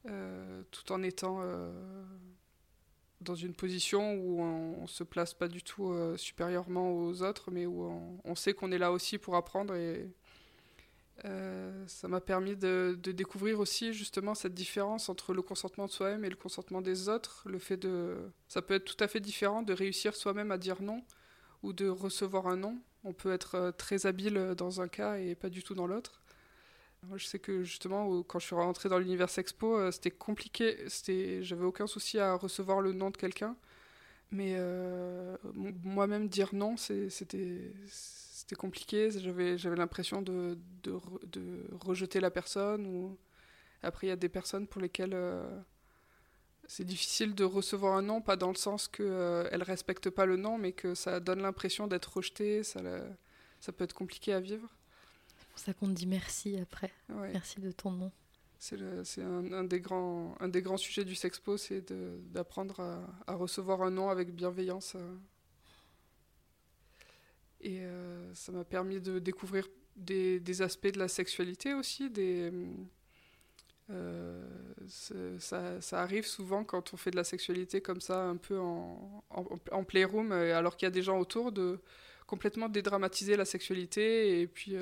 euh, 0.08 0.64
tout 0.72 0.92
en 0.92 1.04
étant 1.04 1.40
euh, 1.42 1.72
dans 3.22 3.36
une 3.36 3.54
position 3.54 4.14
où 4.16 4.42
on, 4.42 4.82
ne 4.84 4.88
se 4.88 5.04
place 5.04 5.34
pas 5.34 5.48
du 5.48 5.62
tout 5.62 5.94
supérieurement 6.18 6.94
aux 6.94 7.22
autres, 7.22 7.52
mais 7.52 7.66
où 7.66 8.20
on, 8.24 8.36
sait 8.36 8.54
qu'on 8.54 8.72
est 8.72 8.78
là 8.78 8.92
aussi 8.92 9.18
pour 9.18 9.36
apprendre 9.36 9.76
et, 9.76 10.10
euh, 11.26 11.84
ça 11.88 12.08
m'a 12.08 12.22
permis 12.22 12.56
de, 12.56 12.98
découvrir 13.04 13.60
aussi 13.60 13.94
justement 13.94 14.36
cette 14.36 14.54
différence 14.54 15.10
entre 15.10 15.34
le 15.34 15.42
consentement 15.42 15.86
de 15.86 15.92
soi-même 15.92 16.24
et 16.24 16.30
le 16.30 16.36
consentement 16.36 16.82
des 16.82 17.10
autres. 17.10 17.44
Le 17.46 17.60
fait 17.60 17.78
de, 17.78 18.18
ça 18.48 18.62
peut 18.62 18.76
être 18.76 18.86
tout 18.86 19.04
à 19.04 19.08
fait 19.08 19.20
différent 19.20 19.62
de 19.62 19.74
réussir 19.74 20.16
soi-même 20.16 20.52
à 20.52 20.58
dire 20.58 20.82
non 20.82 21.04
ou 21.64 21.74
de 21.74 21.88
recevoir 21.88 22.48
un 22.48 22.58
non. 22.58 22.80
On 23.04 23.14
peut 23.14 23.32
être 23.32 23.56
euh, 23.56 23.72
très 23.72 24.06
habile 24.06 24.54
dans 24.58 24.82
un 24.82 24.88
cas 24.88 25.18
et 25.18 25.36
pas 25.36 25.50
du 25.50 25.64
tout 25.64 25.74
dans 25.74 25.88
l'autre. 25.88 26.19
Je 27.16 27.26
sais 27.26 27.40
que 27.40 27.64
justement, 27.64 28.22
quand 28.24 28.40
je 28.40 28.46
suis 28.46 28.56
rentrée 28.56 28.90
dans 28.90 29.00
l'univers 29.00 29.30
Expo, 29.38 29.78
euh, 29.78 29.92
c'était 29.92 30.12
compliqué. 30.12 30.86
J'avais 31.42 31.64
aucun 31.64 31.88
souci 31.88 32.20
à 32.20 32.36
recevoir 32.36 32.82
le 32.82 32.94
non 32.94 33.10
de 33.10 33.18
quelqu'un, 33.18 33.56
mais 34.32 34.58
moi-même 35.84 36.28
dire 36.28 36.54
non, 36.54 36.76
c'était 36.78 38.56
compliqué. 38.58 39.12
J'avais, 39.12 39.58
l'impression 39.76 40.22
de, 40.22 40.58
rejeter 41.82 42.20
la 42.20 42.32
personne. 42.32 43.16
Après, 43.82 44.08
il 44.08 44.10
y 44.10 44.14
a 44.14 44.18
des 44.18 44.30
personnes 44.30 44.68
pour 44.68 44.82
lesquelles 44.82 45.14
euh, 45.14 45.62
c'est 46.68 46.84
difficile 46.84 47.34
de 47.34 47.44
recevoir 47.44 47.96
un 47.96 48.02
non, 48.02 48.22
pas 48.22 48.36
dans 48.36 48.50
le 48.50 48.56
sens 48.56 48.88
qu'elles 48.88 49.06
euh, 49.08 49.58
ne 49.58 49.64
respectent 49.64 50.10
pas 50.10 50.26
le 50.26 50.36
non, 50.36 50.58
mais 50.58 50.74
que 50.74 50.96
ça 50.96 51.20
donne 51.20 51.42
l'impression 51.42 51.88
d'être 51.88 52.18
rejeté. 52.18 52.64
Ça, 52.64 52.82
ça 53.60 53.72
peut 53.72 53.86
être 53.86 53.94
compliqué 53.94 54.34
à 54.34 54.40
vivre. 54.40 54.68
Pour 55.60 55.66
ça 55.66 55.74
qu'on 55.74 55.88
te 55.88 55.92
dit 55.92 56.08
merci 56.08 56.58
après. 56.58 56.90
Merci 57.10 57.60
de 57.60 57.70
ton 57.74 57.92
nom. 57.92 58.14
C'est, 58.60 58.80
un, 59.22 59.52
un, 59.52 59.66
des 59.66 59.82
grands, 59.82 60.34
un 60.40 60.48
des 60.48 60.62
grands 60.62 60.78
sujets 60.78 61.04
du 61.04 61.16
Sexpo, 61.16 61.58
c'est 61.58 61.92
d'apprendre 62.32 62.80
à, 62.80 63.02
à, 63.28 63.36
recevoir 63.36 63.82
un 63.82 63.92
non 63.92 64.08
avec 64.08 64.34
bienveillance. 64.34 64.94
Euh. 64.96 65.16
Et 67.60 67.82
euh, 67.82 68.34
ça 68.36 68.54
m'a 68.54 68.64
permis 68.64 69.02
de 69.02 69.20
découvrir 69.20 69.68
des, 69.98 70.40
des, 70.40 70.62
aspects 70.62 70.94
de 70.94 71.00
la 71.00 71.10
sexualité 71.10 71.74
aussi. 71.74 72.10
Des, 72.10 72.54
euh, 73.90 74.48
ça, 74.88 75.82
ça, 75.82 76.02
arrive 76.02 76.26
souvent 76.26 76.64
quand 76.64 76.94
on 76.94 76.96
fait 76.96 77.12
de 77.12 77.18
la 77.18 77.26
sexualité 77.26 77.82
comme 77.82 78.00
ça, 78.00 78.24
un 78.24 78.38
peu 78.38 78.58
en, 78.58 79.26
en, 79.30 79.46
en 79.74 79.84
playroom, 79.84 80.32
alors 80.32 80.78
qu'il 80.78 80.86
y 80.86 80.88
a 80.88 80.92
des 80.92 81.04
gens 81.04 81.20
autour, 81.20 81.52
de 81.52 81.82
complètement 82.30 82.70
dédramatiser 82.70 83.36
la 83.36 83.46
sexualité. 83.46 84.40
Et 84.40 84.48
puis 84.48 84.76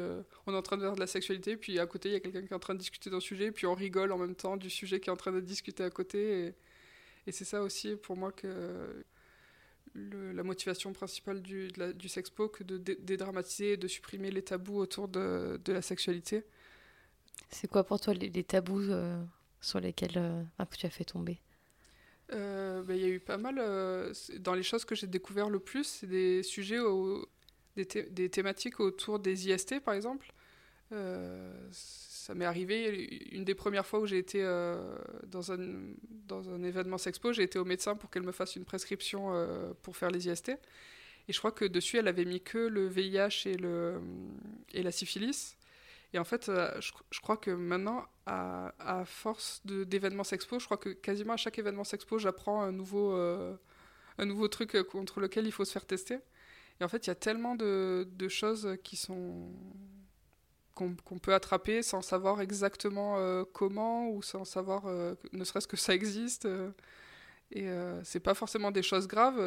on 0.45 0.53
est 0.53 0.57
en 0.57 0.61
train 0.61 0.75
de 0.75 0.81
faire 0.81 0.95
de 0.95 0.99
la 0.99 1.07
sexualité, 1.07 1.55
puis 1.55 1.79
à 1.79 1.85
côté 1.85 2.09
il 2.09 2.11
y 2.11 2.15
a 2.15 2.19
quelqu'un 2.19 2.41
qui 2.41 2.49
est 2.49 2.55
en 2.55 2.59
train 2.59 2.73
de 2.73 2.79
discuter 2.79 3.09
d'un 3.09 3.21
sujet, 3.21 3.51
puis 3.51 3.65
on 3.65 3.73
rigole 3.73 4.11
en 4.11 4.17
même 4.17 4.35
temps 4.35 4.57
du 4.57 4.69
sujet 4.69 4.99
qui 4.99 5.09
est 5.09 5.13
en 5.13 5.17
train 5.17 5.31
de 5.31 5.39
discuter 5.39 5.83
à 5.83 5.89
côté. 5.89 6.47
Et, 6.47 6.53
et 7.25 7.31
c'est 7.31 7.45
ça 7.45 7.61
aussi 7.61 7.95
pour 7.95 8.17
moi 8.17 8.33
que 8.33 9.05
la 9.95 10.43
motivation 10.43 10.93
principale 10.93 11.41
du, 11.41 11.69
du 11.95 12.09
sexpo 12.09 12.49
que 12.49 12.63
de 12.63 12.77
dédramatiser 12.77 13.73
et 13.73 13.77
de 13.77 13.87
supprimer 13.87 14.29
les 14.31 14.43
tabous 14.43 14.77
autour 14.77 15.07
de, 15.07 15.59
de 15.63 15.73
la 15.73 15.81
sexualité. 15.81 16.43
C'est 17.49 17.67
quoi 17.67 17.83
pour 17.83 17.99
toi 17.99 18.13
les, 18.13 18.43
tabous 18.43 18.81
euh, 18.89 19.23
sur 19.61 19.79
lesquels 19.79 20.17
euh, 20.17 20.43
tu 20.77 20.85
as 20.85 20.89
fait 20.89 21.05
tomber? 21.05 21.39
Euh, 22.33 22.83
ben, 22.83 22.95
Il 22.95 23.01
y 23.01 23.05
a 23.05 23.09
eu 23.09 23.19
pas 23.19 23.37
mal. 23.37 23.55
dans 24.39 24.53
les 24.53 24.63
choses 24.63 24.85
que 24.85 24.95
j'ai 24.95 25.07
découvert 25.07 25.49
le 25.49 25.59
plus, 25.59 25.85
c'est 25.85 26.07
des 26.07 26.43
sujets, 26.43 26.79
des, 27.85 28.29
thématiques 28.29 28.79
autour 28.79 29.19
des 29.19 29.49
IST 29.49 29.79
par 29.81 29.93
exemple 29.93 30.33
ça 32.27 32.35
m'est 32.35 32.45
arrivé 32.45 33.05
une 33.31 33.45
des 33.45 33.55
premières 33.55 33.85
fois 33.85 33.99
où 34.01 34.05
j'ai 34.05 34.17
été 34.17 34.43
euh, 34.43 34.97
dans, 35.27 35.53
un, 35.53 35.57
dans 36.27 36.49
un 36.49 36.61
événement 36.61 36.97
sexpo, 36.97 37.31
j'ai 37.31 37.43
été 37.43 37.57
au 37.57 37.63
médecin 37.63 37.95
pour 37.95 38.09
qu'elle 38.09 38.23
me 38.23 38.33
fasse 38.33 38.57
une 38.57 38.65
prescription 38.65 39.29
euh, 39.31 39.71
pour 39.81 39.95
faire 39.95 40.11
les 40.11 40.27
IST. 40.27 40.49
Et 40.49 41.33
je 41.33 41.39
crois 41.39 41.53
que 41.53 41.63
dessus, 41.63 41.95
elle 41.97 42.09
avait 42.09 42.25
mis 42.25 42.41
que 42.41 42.57
le 42.57 42.85
VIH 42.85 43.47
et, 43.47 43.55
le, 43.55 44.01
et 44.73 44.83
la 44.83 44.91
syphilis. 44.91 45.55
Et 46.11 46.19
en 46.19 46.25
fait, 46.25 46.49
euh, 46.49 46.69
je, 46.81 47.21
crois 47.21 47.37
que 47.37 47.51
maintenant, 47.51 48.05
à, 48.25 48.73
à 48.79 49.05
force 49.05 49.61
d'événements 49.65 50.25
sexpo, 50.25 50.59
je 50.59 50.65
crois 50.65 50.77
que 50.77 50.89
quasiment 50.89 51.33
à 51.33 51.37
chaque 51.37 51.57
événement 51.57 51.85
sexpo, 51.85 52.17
j'apprends 52.17 52.61
un, 52.61 52.73
nouveau 52.73 53.11
un 53.11 54.25
nouveau 54.25 54.49
truc 54.49 54.83
contre 54.83 55.21
lequel 55.21 55.45
il 55.45 55.53
faut 55.53 55.63
se 55.63 55.71
faire 55.71 55.85
tester. 55.85 56.17
Et 56.79 56.83
en 56.83 56.87
fait, 56.87 57.07
il 57.07 57.09
y 57.09 57.11
a 57.11 57.15
tellement 57.15 57.55
de, 57.55 58.07
choses 58.29 58.77
qui 58.83 58.95
sont 58.95 59.51
qu'on 60.73 61.17
peut 61.17 61.33
attraper 61.33 61.81
sans 61.81 62.03
savoir 62.03 62.39
exactement 62.39 63.15
euh, 63.17 63.43
comment 63.51 64.11
ou 64.11 64.21
sans 64.21 64.45
savoir 64.45 64.85
euh, 64.85 65.15
ne 65.33 65.43
serait-ce 65.43 65.67
que 65.67 65.75
ça 65.75 65.95
existe. 65.95 66.45
Euh. 66.45 66.69
et 67.51 67.67
c'est 68.03 68.19
pas 68.19 68.35
forcément 68.35 68.69
des 68.71 68.83
choses 68.83 69.07
graves. 69.07 69.41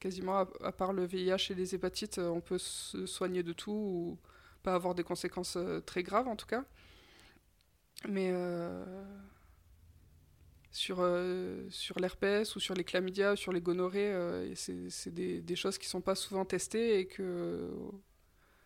quasiment 0.00 0.40
à, 0.62 0.72
part 0.72 0.92
le 0.92 1.06
VIH 1.06 1.50
et 1.50 1.54
les 1.54 1.74
hépatites, 1.74 2.18
on 2.18 2.40
peut 2.42 2.58
se 2.58 3.06
soigner 3.06 3.42
de 3.42 3.54
tout 3.54 3.72
ou 3.72 4.18
pas 4.62 4.74
avoir 4.74 4.94
des 4.94 5.04
conséquences 5.04 5.56
très 5.86 6.02
graves 6.02 6.28
en 6.28 6.36
tout 6.36 6.46
cas. 6.46 6.64
Mais 8.08 8.30
sur, 10.74 10.96
sur 11.70 11.98
l'herpès 12.00 12.56
ou 12.56 12.60
sur 12.60 12.74
les 12.74 12.84
chlamydia, 12.84 13.36
sur 13.36 13.52
les 13.52 13.60
gonorrhées, 13.60 14.52
c'est 14.54 15.14
des, 15.14 15.40
des, 15.40 15.56
choses 15.56 15.78
qui 15.78 15.88
sont 15.88 16.00
pas 16.00 16.14
souvent 16.14 16.44
testées 16.44 16.98
et 16.98 17.06
que 17.06 17.70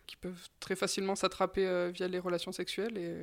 qui 0.09 0.15
peuvent 0.15 0.49
très 0.59 0.75
facilement 0.75 1.15
s'attraper 1.15 1.67
euh, 1.67 1.91
via 1.91 2.07
les 2.07 2.17
relations 2.17 2.51
sexuelles 2.51 2.97
et 2.97 3.13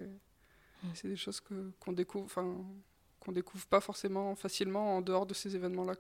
mmh. 0.85 0.89
c'est 0.95 1.09
des 1.09 1.17
choses 1.17 1.41
que 1.41 1.73
qu'on 1.81 1.91
découvre 1.91 2.29
qu'on 3.19 3.33
découvre 3.33 3.67
pas 3.67 3.81
forcément 3.81 4.37
facilement 4.37 4.97
en 4.97 5.01
dehors 5.01 5.27
de 5.27 5.35
ces 5.35 5.57
événements 5.57 5.85
là 5.85 5.95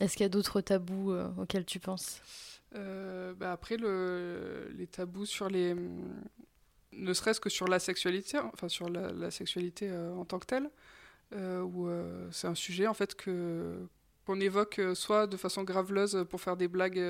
est-ce 0.00 0.16
qu'il 0.16 0.24
y 0.24 0.26
a 0.26 0.30
d'autres 0.30 0.60
tabous 0.62 1.12
euh, 1.12 1.28
auxquels 1.38 1.66
tu 1.66 1.78
penses? 1.78 2.22
Euh, 2.74 3.34
bah 3.34 3.52
après 3.52 3.76
le, 3.76 4.72
les 4.74 4.88
tabous 4.88 5.26
sur 5.26 5.48
les 5.48 5.76
ne 6.92 7.12
serait-ce 7.12 7.38
que 7.38 7.50
sur 7.50 7.68
la 7.68 7.78
sexualité 7.78 8.38
enfin 8.52 8.68
sur 8.68 8.88
la, 8.88 9.30
sexualité 9.30 9.92
en 9.92 10.24
tant 10.24 10.40
que 10.40 10.46
telle 10.46 10.70
où 11.32 11.88
c'est 12.30 12.48
un 12.48 12.54
sujet 12.54 12.86
en 12.86 12.94
fait 12.94 13.14
que 13.14 13.78
qu'on 14.26 14.40
évoque 14.40 14.80
soit 14.94 15.26
de 15.26 15.36
façon 15.36 15.62
graveleuse 15.62 16.26
pour 16.28 16.40
faire 16.40 16.56
des 16.56 16.68
blagues 16.68 17.02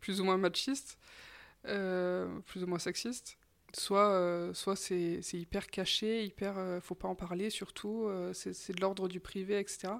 plus 0.00 0.20
ou 0.20 0.24
moins 0.24 0.38
machistes 0.38 0.98
euh, 1.66 2.40
plus 2.46 2.62
ou 2.62 2.66
moins 2.66 2.78
sexiste. 2.78 3.36
Soit, 3.74 4.08
euh, 4.10 4.52
soit 4.54 4.76
c'est 4.76 5.20
hyper 5.34 5.68
caché, 5.68 6.24
hyper, 6.24 6.58
euh, 6.58 6.80
faut 6.80 6.94
pas 6.94 7.06
en 7.06 7.14
parler 7.14 7.50
surtout, 7.50 8.08
c'est 8.32 8.74
de 8.74 8.80
l'ordre 8.80 9.08
du 9.08 9.20
privé, 9.20 9.58
etc. 9.58 9.92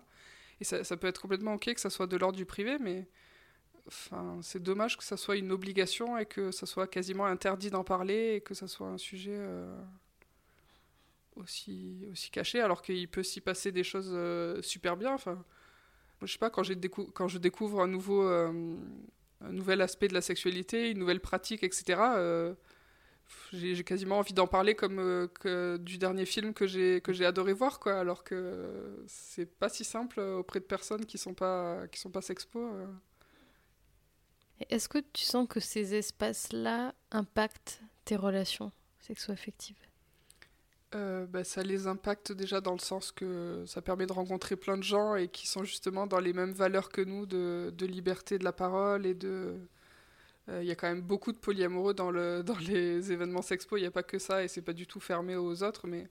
Et 0.61 0.65
ça, 0.65 0.85
ça, 0.85 0.97
peut 0.97 1.07
être 1.07 1.21
complètement 1.21 1.55
ok 1.55 1.75
que 1.75 1.81
ça 1.81 1.91
soit 1.91 2.07
de 2.07 2.17
l'ordre 2.17 2.37
du 2.37 2.47
privé, 2.47 2.79
mais 2.81 3.09
enfin, 3.87 4.39
c'est 4.43 4.63
dommage 4.63 4.97
que 4.97 5.05
ça 5.05 5.17
soit 5.17 5.37
une 5.37 5.53
obligation 5.53 6.19
et 6.19 6.27
que 6.27 6.51
ça 6.51 6.67
soit 6.67 6.87
quasiment 6.87 7.27
interdit 7.27 7.71
d'en 7.71 7.85
parler 7.85 8.35
et 8.37 8.41
que 8.41 8.55
ça 8.55 8.67
soit 8.69 8.89
un 8.89 8.99
sujet 8.99 9.39
aussi, 11.37 12.07
caché, 12.33 12.61
alors 12.61 12.83
qu'il 12.83 13.09
peut 13.09 13.23
s'y 13.23 13.41
passer 13.41 13.73
des 13.73 13.85
choses 13.85 14.17
super 14.63 14.97
bien. 14.97 15.15
Enfin, 15.15 15.45
je 16.23 16.33
sais 16.33 16.39
pas, 16.39 16.51
quand, 16.51 16.63
je 16.63 17.39
découvre 17.39 17.81
un 17.81 17.89
nouveau 17.89 18.29
un 19.41 19.53
nouvel 19.53 19.81
aspect 19.81 20.09
de 20.09 20.15
la 20.15 20.21
sexualité, 20.21 20.91
une 20.91 20.99
nouvelle 20.99 21.21
pratique, 21.21 21.63
etc. 21.63 22.01
Euh, 22.17 22.55
j'ai 23.53 23.85
quasiment 23.85 24.19
envie 24.19 24.33
d'en 24.33 24.47
parler 24.47 24.75
comme 24.75 24.99
euh, 24.99 25.79
du 25.79 25.99
dernier 25.99 26.27
film 26.27 26.53
que 26.53 26.67
j'ai 26.67 27.25
adoré 27.25 27.53
voir 27.53 27.79
quoi 27.79 27.99
alors 27.99 28.25
que 28.25 29.05
c'est 29.07 29.47
pas 29.47 29.69
si 29.69 29.85
simple 29.85 30.19
auprès 30.19 30.59
de 30.59 30.65
personnes 30.65 31.07
qui 31.07 31.17
sont 31.17 31.35
pas 31.35 31.87
qui 31.89 32.01
sont 32.01 32.11
pas 32.11 32.23
sexpo 32.23 32.59
euh. 32.59 32.87
Est-ce 34.69 34.89
que 34.89 34.99
tu 34.99 35.25
sens 35.25 35.49
que 35.49 35.61
ces 35.61 35.95
espaces-là 35.95 36.95
impactent 37.13 37.81
tes 38.05 38.17
relations 38.17 38.73
sexo-affectives? 38.99 39.90
Euh, 40.95 41.27
bah, 41.27 41.45
ça 41.45 41.63
les 41.63 41.87
impacte 41.87 42.33
déjà 42.33 42.61
dans 42.61 42.73
le 42.73 42.81
sens 42.81 43.13
que 43.13 43.65
ça 43.67 43.81
permet 43.81 44.07
de 44.07 44.13
rencontrer 44.13 44.57
plein 44.57 44.77
de 44.77 44.83
gens 44.83 45.15
et 45.15 45.29
qui 45.29 45.47
sont 45.47 45.63
justement 45.63 46.07
dans 46.07 46.19
les 46.19 46.33
mêmes 46.33 46.53
valeurs 46.53 46.89
que 46.89 47.01
nous 47.01 47.27
de, 47.27 47.73
de 47.77 47.87
liberté 47.87 48.39
de 48.39 48.45
la 48.45 48.53
parole 48.53 49.07
et 49.07 49.15
de 49.15 49.55
Il 50.49 50.65
y 50.65 50.71
a 50.73 50.75
quand 50.77 50.89
même 50.89 51.03
beaucoup 51.03 51.33
de 51.33 51.39
polyamoureux 51.39 51.95
dans, 51.95 52.11
le, 52.11 52.43
dans 52.45 52.59
les 52.59 53.13
événements 53.13 53.43
sexpo, 53.43 53.77
il 53.77 53.83
n'y 53.83 53.87
a 53.87 53.91
pas 53.93 54.03
que 54.03 54.19
ça 54.19 54.43
et 54.45 54.49
c'est 54.49 54.63
pas 54.63 54.73
du 54.73 54.87
tout 54.87 55.01
fermé 55.01 55.37
aux 55.37 55.63
autres, 55.63 55.87
mais 55.87 56.09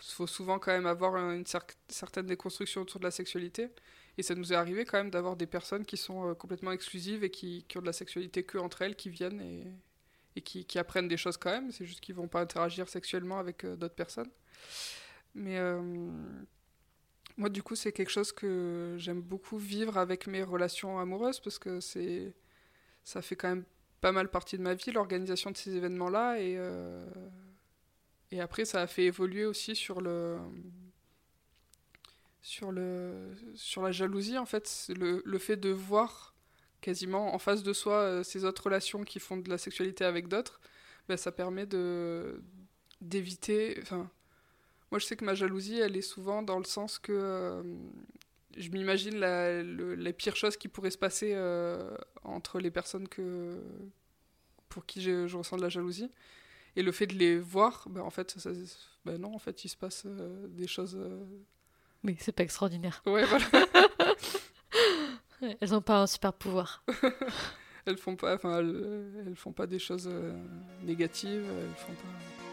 il 0.00 0.12
faut 0.12 0.26
souvent 0.28 0.58
quand 0.58 0.72
même 0.72 0.86
avoir 0.86 1.16
une 1.16 1.44
certaine 1.88 2.26
déconstruction 2.26 2.82
autour 2.82 3.00
de 3.00 3.04
la 3.04 3.10
sexualité. 3.10 3.70
Et 4.18 4.22
ça 4.22 4.34
nous 4.34 4.52
est 4.52 4.56
arrivé 4.56 4.84
quand 4.84 4.98
même 4.98 5.10
d'avoir 5.10 5.36
des 5.36 5.46
personnes 5.46 5.84
qui 5.84 5.96
sont 5.96 6.34
complètement 6.36 6.72
exclusives 6.72 7.24
et 7.24 7.30
qui, 7.30 7.64
qui, 7.68 7.78
ont 7.78 7.80
de 7.80 7.86
la 7.86 7.92
sexualité 7.92 8.44
que 8.44 8.58
entre 8.58 8.82
elles, 8.82 8.96
qui 8.96 9.10
viennent 9.10 9.40
et, 9.40 9.66
et 10.36 10.42
qui, 10.42 10.64
qui, 10.64 10.78
apprennent 10.78 11.08
des 11.08 11.16
choses 11.16 11.36
quand 11.36 11.50
même. 11.50 11.70
C'est 11.70 11.86
juste 11.86 12.00
qu'ils 12.00 12.14
vont 12.14 12.28
pas 12.28 12.40
interagir 12.40 12.88
sexuellement 12.88 13.38
avec 13.38 13.64
d'autres 13.64 13.94
personnes. 13.94 14.30
Mais 15.34 15.58
moi, 17.36 17.48
du 17.48 17.62
coup, 17.62 17.74
c'est 17.74 17.92
quelque 17.92 18.10
chose 18.10 18.32
que 18.32 18.94
j'aime 18.98 19.20
beaucoup 19.20 19.58
vivre 19.58 19.98
avec 19.98 20.26
mes 20.26 20.42
relations 20.42 20.98
amoureuses 20.98 21.40
parce 21.40 21.58
que 21.58 21.80
ça 21.80 23.22
fait 23.22 23.36
quand 23.36 23.48
même 23.48 23.64
pas 24.00 24.12
mal 24.12 24.30
partie 24.30 24.56
de 24.58 24.62
ma 24.62 24.74
vie, 24.74 24.92
l'organisation 24.92 25.50
de 25.50 25.56
ces 25.56 25.74
événements-là. 25.76 26.38
Et, 26.38 26.54
euh, 26.58 27.06
et 28.30 28.40
après, 28.40 28.64
ça 28.64 28.82
a 28.82 28.86
fait 28.86 29.04
évoluer 29.04 29.46
aussi 29.46 29.74
sur 29.74 30.00
le. 30.00 30.38
Sur, 32.42 32.72
le, 32.72 33.32
sur 33.54 33.80
la 33.80 33.90
jalousie, 33.90 34.36
en 34.36 34.44
fait, 34.44 34.90
le, 34.94 35.22
le 35.24 35.38
fait 35.38 35.56
de 35.56 35.70
voir 35.70 36.33
quasiment 36.84 37.34
en 37.34 37.38
face 37.38 37.62
de 37.62 37.72
soi 37.72 37.94
euh, 37.94 38.22
ces 38.22 38.44
autres 38.44 38.64
relations 38.64 39.04
qui 39.04 39.18
font 39.18 39.38
de 39.38 39.48
la 39.48 39.56
sexualité 39.56 40.04
avec 40.04 40.28
d'autres, 40.28 40.60
ben, 41.08 41.16
ça 41.16 41.32
permet 41.32 41.64
de 41.64 42.42
d'éviter. 43.00 43.78
Enfin, 43.80 44.10
moi, 44.90 44.98
je 44.98 45.06
sais 45.06 45.16
que 45.16 45.24
ma 45.24 45.34
jalousie, 45.34 45.78
elle 45.80 45.96
est 45.96 46.02
souvent 46.02 46.42
dans 46.42 46.58
le 46.58 46.64
sens 46.64 46.98
que 46.98 47.12
euh, 47.12 47.62
je 48.56 48.68
m'imagine 48.68 49.18
les 49.18 50.12
pires 50.12 50.36
choses 50.36 50.58
qui 50.58 50.68
pourraient 50.68 50.90
se 50.90 50.98
passer 50.98 51.32
euh, 51.34 51.96
entre 52.22 52.60
les 52.60 52.70
personnes 52.70 53.08
que, 53.08 53.62
pour 54.68 54.84
qui 54.84 55.00
je, 55.00 55.34
ressens 55.34 55.56
de 55.56 55.62
la 55.62 55.70
jalousie. 55.70 56.10
Et 56.76 56.82
le 56.82 56.92
fait 56.92 57.06
de 57.06 57.14
les 57.14 57.38
voir, 57.38 57.86
ben, 57.88 58.02
en 58.02 58.10
fait, 58.10 58.38
ça, 58.38 58.50
ben 59.06 59.18
non, 59.18 59.34
en 59.34 59.38
fait, 59.38 59.64
il 59.64 59.68
se 59.70 59.76
passe 59.76 60.06
des 60.06 60.66
choses. 60.66 60.98
Mais 62.02 62.14
c'est 62.20 62.32
pas 62.32 62.42
extraordinaire. 62.42 63.02
Ouais, 63.06 63.24
voilà. 63.24 63.46
elles 65.60 65.70
n'ont 65.70 65.80
pas 65.80 66.02
un 66.02 66.06
super 66.06 66.32
pouvoir. 66.32 66.84
elles 67.86 67.98
font 67.98 68.16
pas, 68.16 68.34
enfin, 68.34 68.58
elles, 68.58 69.34
font 69.36 69.52
pas 69.52 69.66
des 69.66 69.78
choses 69.78 70.10
négatives. 70.82 71.44
Elles 71.44 71.76
font 71.76 71.92
pas. 71.92 72.43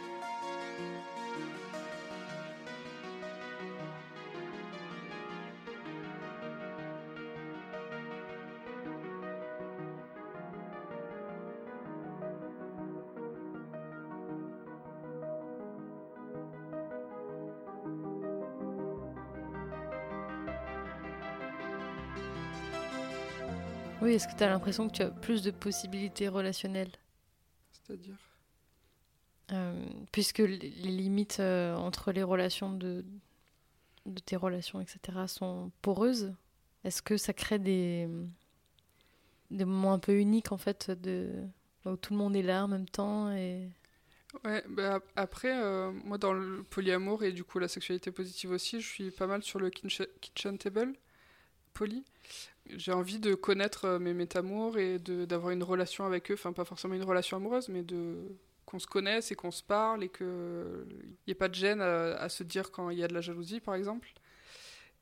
Oui, 24.12 24.16
est-ce 24.16 24.28
que 24.28 24.36
tu 24.36 24.44
as 24.44 24.50
l'impression 24.50 24.90
que 24.90 24.94
tu 24.94 25.04
as 25.04 25.10
plus 25.10 25.42
de 25.42 25.52
possibilités 25.52 26.28
relationnelles? 26.28 26.92
C'est-à-dire? 27.72 28.18
Euh, 29.54 29.86
Puisque 30.12 30.40
les 30.40 30.58
limites 30.58 31.40
euh, 31.40 31.74
entre 31.76 32.12
les 32.12 32.22
relations 32.22 32.74
de, 32.74 33.06
de 34.06 34.20
tes 34.20 34.36
relations, 34.36 34.82
etc., 34.82 35.18
sont 35.28 35.72
poreuses, 35.82 36.34
est-ce 36.84 37.02
que 37.02 37.16
ça 37.16 37.32
crée 37.32 37.58
des, 37.58 38.10
des 39.50 39.64
moments 39.64 39.94
un 39.94 40.00
peu 40.00 40.20
uniques, 40.20 40.52
en 40.52 40.58
fait, 40.58 40.92
de, 40.92 41.30
où 41.86 41.96
tout 41.96 42.12
le 42.12 42.20
monde 42.20 42.36
est 42.36 42.42
là 42.42 42.66
en 42.66 42.68
même 42.68 42.90
temps 42.90 43.32
et... 43.32 43.70
Ouais, 44.44 44.62
bah 44.68 45.00
après, 45.16 45.58
euh, 45.58 45.90
moi 46.04 46.18
dans 46.18 46.34
le 46.34 46.64
polyamour 46.64 47.24
et 47.24 47.32
du 47.32 47.46
coup 47.46 47.60
la 47.60 47.70
sexualité 47.70 48.12
positive 48.12 48.52
aussi, 48.52 48.82
je 48.82 48.88
suis 48.90 49.12
pas 49.12 49.28
mal 49.28 49.42
sur 49.42 49.60
le 49.60 49.70
kitchen 49.70 50.58
table, 50.58 50.98
poly 51.74 52.04
j'ai 52.78 52.92
envie 52.92 53.20
de 53.20 53.34
connaître 53.36 53.86
euh, 53.86 54.00
mes 54.00 54.14
métamours 54.14 54.78
et 54.78 55.00
d'avoir 55.00 55.52
une 55.52 55.64
relation 55.64 56.06
avec 56.06 56.32
eux, 56.32 56.36
enfin 56.36 56.54
pas 56.54 56.66
forcément 56.66 56.94
une 56.94 57.04
relation 57.04 57.38
amoureuse, 57.38 57.70
mais 57.70 57.84
de 57.84 58.18
qu'on 58.66 58.80
se 58.80 58.88
connaisse 58.88 59.32
et 59.32 59.36
qu'on 59.36 59.52
se 59.52 59.64
parle 59.64 60.04
et 60.04 60.10
qu'il 60.10 60.26
n'y 61.28 61.32
ait 61.32 61.36
pas 61.36 61.50
de 61.50 61.56
gêne 61.56 61.82
à, 61.82 62.30
se 62.30 62.44
dire 62.44 62.72
quand 62.72 62.90
il 62.90 63.00
y 63.00 63.04
a 63.04 63.08
de 63.08 63.14
la 63.14 63.20
jalousie, 63.20 63.60
par 63.60 63.76
exemple. 63.76 64.14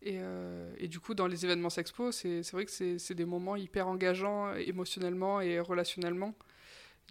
Et, 0.02 0.16
euh, 0.20 0.74
du 0.88 1.00
coup, 1.00 1.14
dans 1.14 1.28
les 1.28 1.46
événements 1.46 1.70
sexpo, 1.70 2.12
c'est 2.12 2.42
vrai 2.52 2.66
que 2.66 2.98
c'est 2.98 3.14
des 3.14 3.26
moments 3.26 3.56
hyper 3.56 3.88
engageants 3.88 4.56
émotionnellement 4.56 5.40
et 5.42 5.60
relationnellement. 5.60 6.34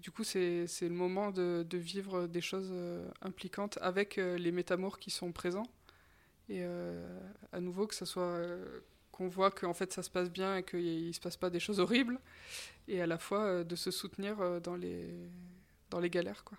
du 0.03 0.11
coup, 0.11 0.25
c'est 0.25 0.67
le 0.81 0.89
moment 0.89 1.31
de, 1.31 1.65
de, 1.69 1.79
vivre 1.79 2.27
des 2.27 2.41
choses 2.41 2.71
euh, 2.73 3.09
impliquantes 3.23 3.79
avec 3.81 4.17
les 4.17 4.51
métamours 4.51 4.99
qui 4.99 5.11
sont 5.11 5.31
présents. 5.31 5.67
Et 6.49 6.65
à 7.53 7.61
nouveau, 7.61 7.87
que 7.87 7.95
ce 7.95 8.07
soit 8.07 8.41
qu'on 9.19 9.29
voit 9.29 9.51
qu'en 9.51 9.75
fait 9.75 9.93
ça 9.93 10.03
se 10.03 10.11
passe 10.11 10.31
bien 10.31 10.57
et 10.57 10.63
qu'il 10.63 11.09
ne 11.09 11.13
se 11.13 11.21
passe 11.21 11.37
pas 11.37 11.51
des 11.51 11.59
choses 11.59 11.81
horribles, 11.81 12.21
et 12.87 13.03
à 13.03 13.07
la 13.07 13.19
fois 13.19 13.45
euh, 13.45 13.65
de 13.65 13.75
se 13.75 13.91
soutenir 13.91 14.41
euh, 14.41 14.61
dans 14.61 14.77
les, 14.77 15.29
dans 15.91 15.99
les 15.99 16.09
galères. 16.09 16.45
Quoi. 16.45 16.57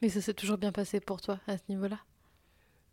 Mais 0.00 0.08
ça 0.08 0.20
s'est 0.20 0.34
toujours 0.34 0.56
bien 0.56 0.70
passé 0.70 1.00
pour 1.00 1.20
toi 1.20 1.40
à 1.48 1.58
ce 1.58 1.64
niveau-là? 1.68 1.98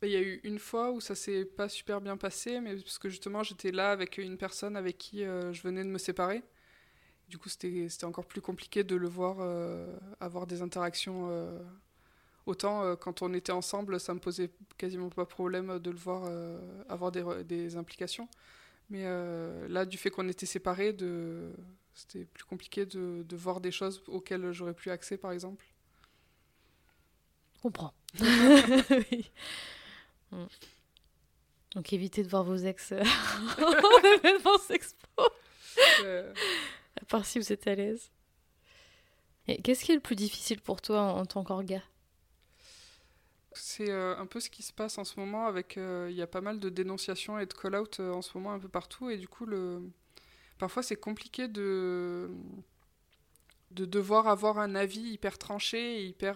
Bah, 0.01 0.08
il 0.08 0.13
y 0.13 0.17
a 0.17 0.21
eu 0.21 0.41
une 0.43 0.58
fois 0.58 0.91
où 0.91 0.99
ça 0.99 1.13
s'est 1.13 1.45
pas 1.45 1.69
super 1.69 2.01
bien 2.01 2.17
passé, 2.17 2.60
mais 2.60 2.75
parce 2.75 2.97
que 2.97 3.08
justement 3.08 3.43
j'étais 3.43 3.71
là 3.71 3.91
avec 3.91 4.17
une 4.17 4.38
personne 4.38 4.75
avec 4.75 4.97
qui 4.97 5.23
euh, 5.23 5.54
je 5.54 5.62
venais 5.62 5.84
de 5.84 5.89
me 5.89 5.99
séparer. 5.99 6.43
Du 7.30 7.38
coup, 7.39 7.49
c'était 7.49 8.04
encore 8.04 8.28
plus 8.28 8.41
compliqué 8.41 8.84
de 8.84 8.95
le 8.95 9.08
voir 9.08 9.38
avoir 10.19 10.45
des 10.45 10.62
interactions. 10.62 11.28
Autant 12.45 12.95
quand 12.95 13.21
on 13.21 13.34
était 13.34 13.51
ensemble, 13.51 13.99
ça 13.99 14.13
me 14.13 14.19
posait 14.19 14.51
quasiment 14.77 15.10
pas 15.10 15.23
de 15.23 15.29
problème 15.29 15.79
de 15.79 15.91
le 15.91 15.97
voir 15.97 16.29
avoir 16.89 17.12
des, 17.12 17.23
des 17.43 17.75
implications. 17.75 18.27
Mais 18.89 19.03
euh, 19.05 19.67
là, 19.67 19.86
du 19.86 19.97
fait 19.97 20.12
qu'on 20.12 20.27
était 20.29 20.45
séparés, 20.45 20.93
de... 20.93 21.51
c'était 21.93 22.25
plus 22.25 22.43
compliqué 22.43 22.86
de, 22.86 23.23
de, 23.27 23.36
voir 23.36 23.60
des 23.62 23.71
choses 23.71 24.03
auxquelles 24.08 24.51
j'aurais 24.51 24.73
plus 24.73 24.91
accès, 24.91 25.17
par 25.17 25.31
exemple. 25.31 25.65
Comprends. 27.62 27.93
Mm. 30.31 30.47
Donc 31.75 31.93
évitez 31.93 32.23
de 32.23 32.27
voir 32.27 32.43
vos 32.43 32.58
ex 32.58 32.91
euh, 32.91 33.03
en 33.60 34.17
événement 34.17 34.58
sexpo. 34.58 35.21
À 36.99 37.05
part 37.08 37.27
si 37.27 37.38
vous 37.38 37.53
êtes 37.53 37.67
à 37.67 37.75
l'aise. 37.75 38.10
Et 39.47 39.62
qu'est-ce 39.62 39.86
qui 39.86 39.91
est 39.91 39.95
le 39.95 40.01
plus 40.01 40.15
difficile 40.15 40.62
pour 40.62 40.81
toi 40.81 40.99
en, 40.99 41.19
en 41.19 41.25
tant 41.27 41.43
qu'orga? 41.43 41.84
C'est 43.58 43.89
euh, 43.89 44.18
un 44.18 44.26
peu 44.26 44.39
ce 44.39 44.50
qui 44.50 44.63
se 44.63 44.74
passe 44.74 44.98
en 44.98 45.04
ce 45.04 45.20
moment 45.20 45.48
avec 45.48 45.78
euh, 45.78 46.08
il 46.10 46.15
y 46.15 46.22
a 46.22 46.28
pas 46.28 46.41
mal 46.41 46.60
de 46.60 46.70
dénonciations 46.70 47.39
et 47.39 47.46
de 47.46 47.54
call-out 47.54 48.00
euh, 48.00 48.12
en 48.12 48.22
ce 48.22 48.38
moment 48.38 48.54
un 48.54 48.60
peu 48.60 48.68
partout 48.68 49.10
et 49.10 49.18
du 49.18 49.28
coup 49.28 49.48
parfois 50.58 50.84
c'est 50.84 50.96
compliqué 50.96 51.48
de 51.48 52.30
de 53.72 53.86
devoir 53.86 54.28
avoir 54.28 54.60
un 54.60 54.76
avis 54.76 55.02
hyper 55.02 55.38
tranché 55.38 56.06
hyper 56.06 56.36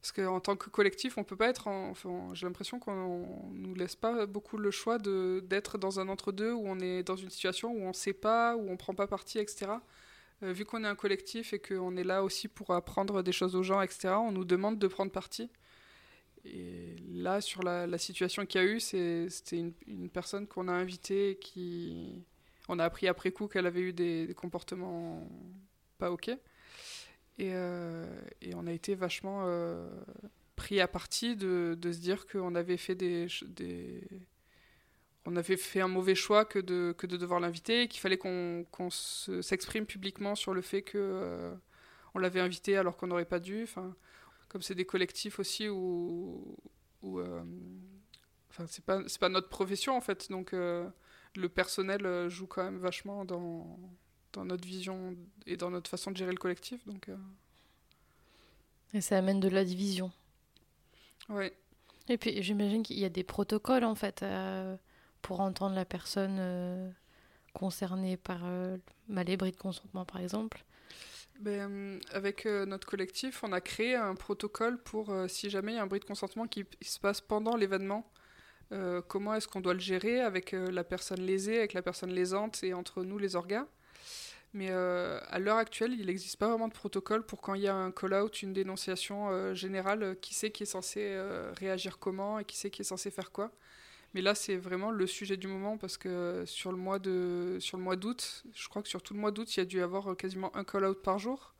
parce 0.00 0.12
qu'en 0.12 0.40
tant 0.40 0.56
que 0.56 0.70
collectif 0.70 1.18
on 1.18 1.24
peut 1.24 1.36
pas 1.36 1.48
être 1.48 1.68
enfin, 1.68 2.30
j'ai 2.34 2.46
l'impression 2.46 2.78
qu'on 2.78 3.50
nous 3.52 3.74
laisse 3.74 3.96
pas 3.96 4.26
beaucoup 4.26 4.58
le 4.58 4.70
choix 4.70 4.98
de 4.98 5.42
d'être 5.46 5.78
dans 5.78 6.00
un 6.00 6.08
entre-deux 6.08 6.52
où 6.52 6.62
on 6.66 6.78
est 6.80 7.02
dans 7.02 7.16
une 7.16 7.30
situation 7.30 7.72
où 7.72 7.82
on 7.82 7.92
sait 7.92 8.12
pas 8.12 8.56
où 8.56 8.70
on 8.70 8.76
prend 8.76 8.94
pas 8.94 9.06
parti 9.06 9.38
etc 9.38 9.72
vu 10.42 10.64
qu'on 10.64 10.84
est 10.84 10.88
un 10.88 10.94
collectif 10.94 11.52
et 11.52 11.58
qu'on 11.58 11.96
est 11.96 12.04
là 12.04 12.22
aussi 12.22 12.46
pour 12.46 12.72
apprendre 12.72 13.22
des 13.22 13.32
choses 13.32 13.56
aux 13.56 13.62
gens, 13.62 13.80
etc., 13.80 14.08
on 14.18 14.32
nous 14.32 14.44
demande 14.44 14.78
de 14.78 14.86
prendre 14.86 15.10
parti. 15.10 15.50
Et 16.46 16.96
là, 17.12 17.40
sur 17.40 17.62
la, 17.62 17.98
situation 17.98 18.46
qu'il 18.46 18.60
y 18.60 18.64
a 18.64 18.66
eu, 18.66 18.80
c'était 18.80 19.72
une, 19.86 20.08
personne 20.10 20.46
qu'on 20.46 20.68
a 20.68 20.72
invitée 20.72 21.38
qui. 21.40 22.24
On 22.68 22.78
a 22.78 22.84
appris 22.84 23.06
après 23.06 23.30
coup 23.30 23.46
qu'elle 23.46 23.66
avait 23.66 23.80
eu 23.80 23.92
des, 23.92 24.32
comportements 24.36 25.28
pas 25.98 26.10
OK. 26.10 26.28
Et, 26.28 26.38
euh, 27.52 28.06
et, 28.40 28.54
on 28.54 28.66
a 28.66 28.72
été 28.72 28.94
vachement 28.94 29.42
euh, 29.44 29.88
pris 30.56 30.80
à 30.80 30.88
partie 30.88 31.36
de, 31.36 31.78
se 31.82 31.98
dire 31.98 32.26
qu'on 32.26 32.54
avait 32.54 32.76
fait 32.76 32.94
des, 32.94 33.28
On 35.26 35.36
avait 35.36 35.56
fait 35.56 35.80
un 35.80 35.88
mauvais 35.88 36.14
choix 36.14 36.44
que 36.44 36.58
de, 36.58 36.94
devoir 37.16 37.40
l'inviter, 37.40 37.88
qu'il 37.88 38.00
fallait 38.00 38.18
qu'on 38.18 38.90
s'exprime 38.90 39.86
publiquement 39.86 40.34
sur 40.34 40.54
le 40.54 40.62
fait 40.62 40.82
que 40.82 40.98
euh, 40.98 41.54
l'avait 42.18 42.40
invité 42.40 42.76
alors 42.76 42.96
qu'on 42.96 43.08
n'aurait 43.08 43.26
pas 43.26 43.40
dû. 43.40 43.66
Comme 44.48 44.62
c'est 44.62 44.74
des 44.74 44.84
collectifs 44.84 45.38
aussi 45.38 45.68
où, 45.68 46.56
où 47.02 47.18
euh, 47.18 47.42
enfin 48.50 48.66
c'est 48.66 48.84
pas 48.84 49.02
c'est 49.06 49.20
pas 49.20 49.28
notre 49.28 49.48
profession 49.48 49.96
en 49.96 50.00
fait. 50.00 50.30
Donc 50.30 50.52
euh, 50.52 50.88
le 51.34 51.48
personnel 51.48 52.06
euh, 52.06 52.28
joue 52.28 52.46
quand 52.46 52.64
même 52.64 52.78
vachement 52.78 53.24
dans 53.24 53.78
dans 54.32 54.44
notre 54.44 54.66
vision 54.66 55.16
et 55.46 55.56
dans 55.56 55.70
notre 55.70 55.90
façon 55.90 56.10
de 56.10 56.16
gérer 56.16 56.32
le 56.32 56.38
collectif. 56.38 56.84
Donc 56.86 57.08
et 58.92 59.00
ça 59.00 59.18
amène 59.18 59.40
de 59.40 59.48
la 59.48 59.64
division. 59.64 60.12
Ouais. 61.28 61.56
Et 62.08 62.18
puis 62.18 62.42
j'imagine 62.42 62.82
qu'il 62.82 62.98
y 62.98 63.04
a 63.04 63.08
des 63.08 63.24
protocoles 63.24 63.84
en 63.84 63.94
fait 63.94 64.24
pour 65.22 65.40
entendre 65.40 65.74
la 65.74 65.84
personne 65.84 66.94
concernés 67.56 68.16
par 68.16 68.40
euh, 68.44 68.76
les 69.08 69.36
bris 69.36 69.52
de 69.52 69.56
consentement, 69.56 70.04
par 70.04 70.20
exemple 70.20 70.64
ben, 71.40 72.00
Avec 72.12 72.44
notre 72.44 72.86
collectif, 72.88 73.42
on 73.44 73.52
a 73.52 73.60
créé 73.60 73.94
un 73.94 74.14
protocole 74.14 74.82
pour 74.82 75.12
si 75.28 75.50
jamais 75.50 75.72
il 75.72 75.76
y 75.76 75.78
a 75.78 75.82
un 75.82 75.86
bris 75.86 76.00
de 76.00 76.04
consentement 76.04 76.46
qui, 76.46 76.64
se 76.82 76.98
passe 76.98 77.20
pendant 77.20 77.56
l'événement. 77.56 78.10
comment 79.08 79.34
est-ce 79.34 79.48
qu'on 79.48 79.60
doit 79.60 79.74
le 79.74 79.80
gérer 79.80 80.20
avec 80.20 80.52
la 80.52 80.84
personne 80.84 81.20
lésée, 81.20 81.58
avec 81.58 81.72
la 81.72 81.82
personne 81.82 82.10
lésante 82.10 82.62
et 82.62 82.74
entre 82.74 83.02
nous 83.04 83.18
les 83.18 83.36
orgas 83.36 83.66
mais 84.56 84.68
euh, 84.70 85.20
à 85.28 85.38
l'heure 85.38 85.58
actuelle, 85.58 85.92
il 85.92 86.06
n'existe 86.06 86.38
pas 86.38 86.48
vraiment 86.48 86.68
de 86.68 86.72
protocole 86.72 87.24
pour 87.26 87.42
quand 87.42 87.52
il 87.52 87.60
y 87.60 87.68
a 87.68 87.74
un 87.74 87.90
call-out, 87.90 88.40
une 88.40 88.54
dénonciation 88.54 89.28
euh, 89.28 89.52
générale, 89.52 90.02
euh, 90.02 90.14
qui 90.14 90.34
sait 90.34 90.50
qui 90.50 90.62
est 90.62 90.66
censé 90.66 91.14
réagir 91.58 91.98
comment 91.98 92.38
et 92.38 92.44
qui 92.46 92.56
sait 92.56 92.70
qui 92.70 92.80
est 92.80 92.86
censé 92.86 93.10
faire 93.10 93.32
quoi. 93.32 93.52
Mais 94.16 94.22
là, 94.22 94.34
c'est 94.34 94.56
vraiment 94.56 94.90
le 94.90 95.06
sujet 95.06 95.36
du 95.36 95.46
moment 95.46 95.76
parce 95.76 95.98
que 95.98 96.42
sur 96.46 96.72
le 96.72 96.78
mois 96.78 96.98
de 96.98 97.58
sur 97.60 97.76
le 97.76 97.82
mois 97.82 97.96
d'août, 97.96 98.44
je 98.54 98.66
crois 98.66 98.80
que 98.80 98.88
sur 98.88 99.02
tout 99.02 99.12
le 99.12 99.20
mois 99.20 99.30
d'août, 99.30 99.54
il 99.54 99.60
y 99.60 99.62
a 99.62 99.66
dû 99.66 99.76
y 99.76 99.80
avoir 99.82 100.16
quasiment 100.16 100.56
un 100.56 100.64
call-out 100.64 101.02
par 101.02 101.18
jour 101.18 101.52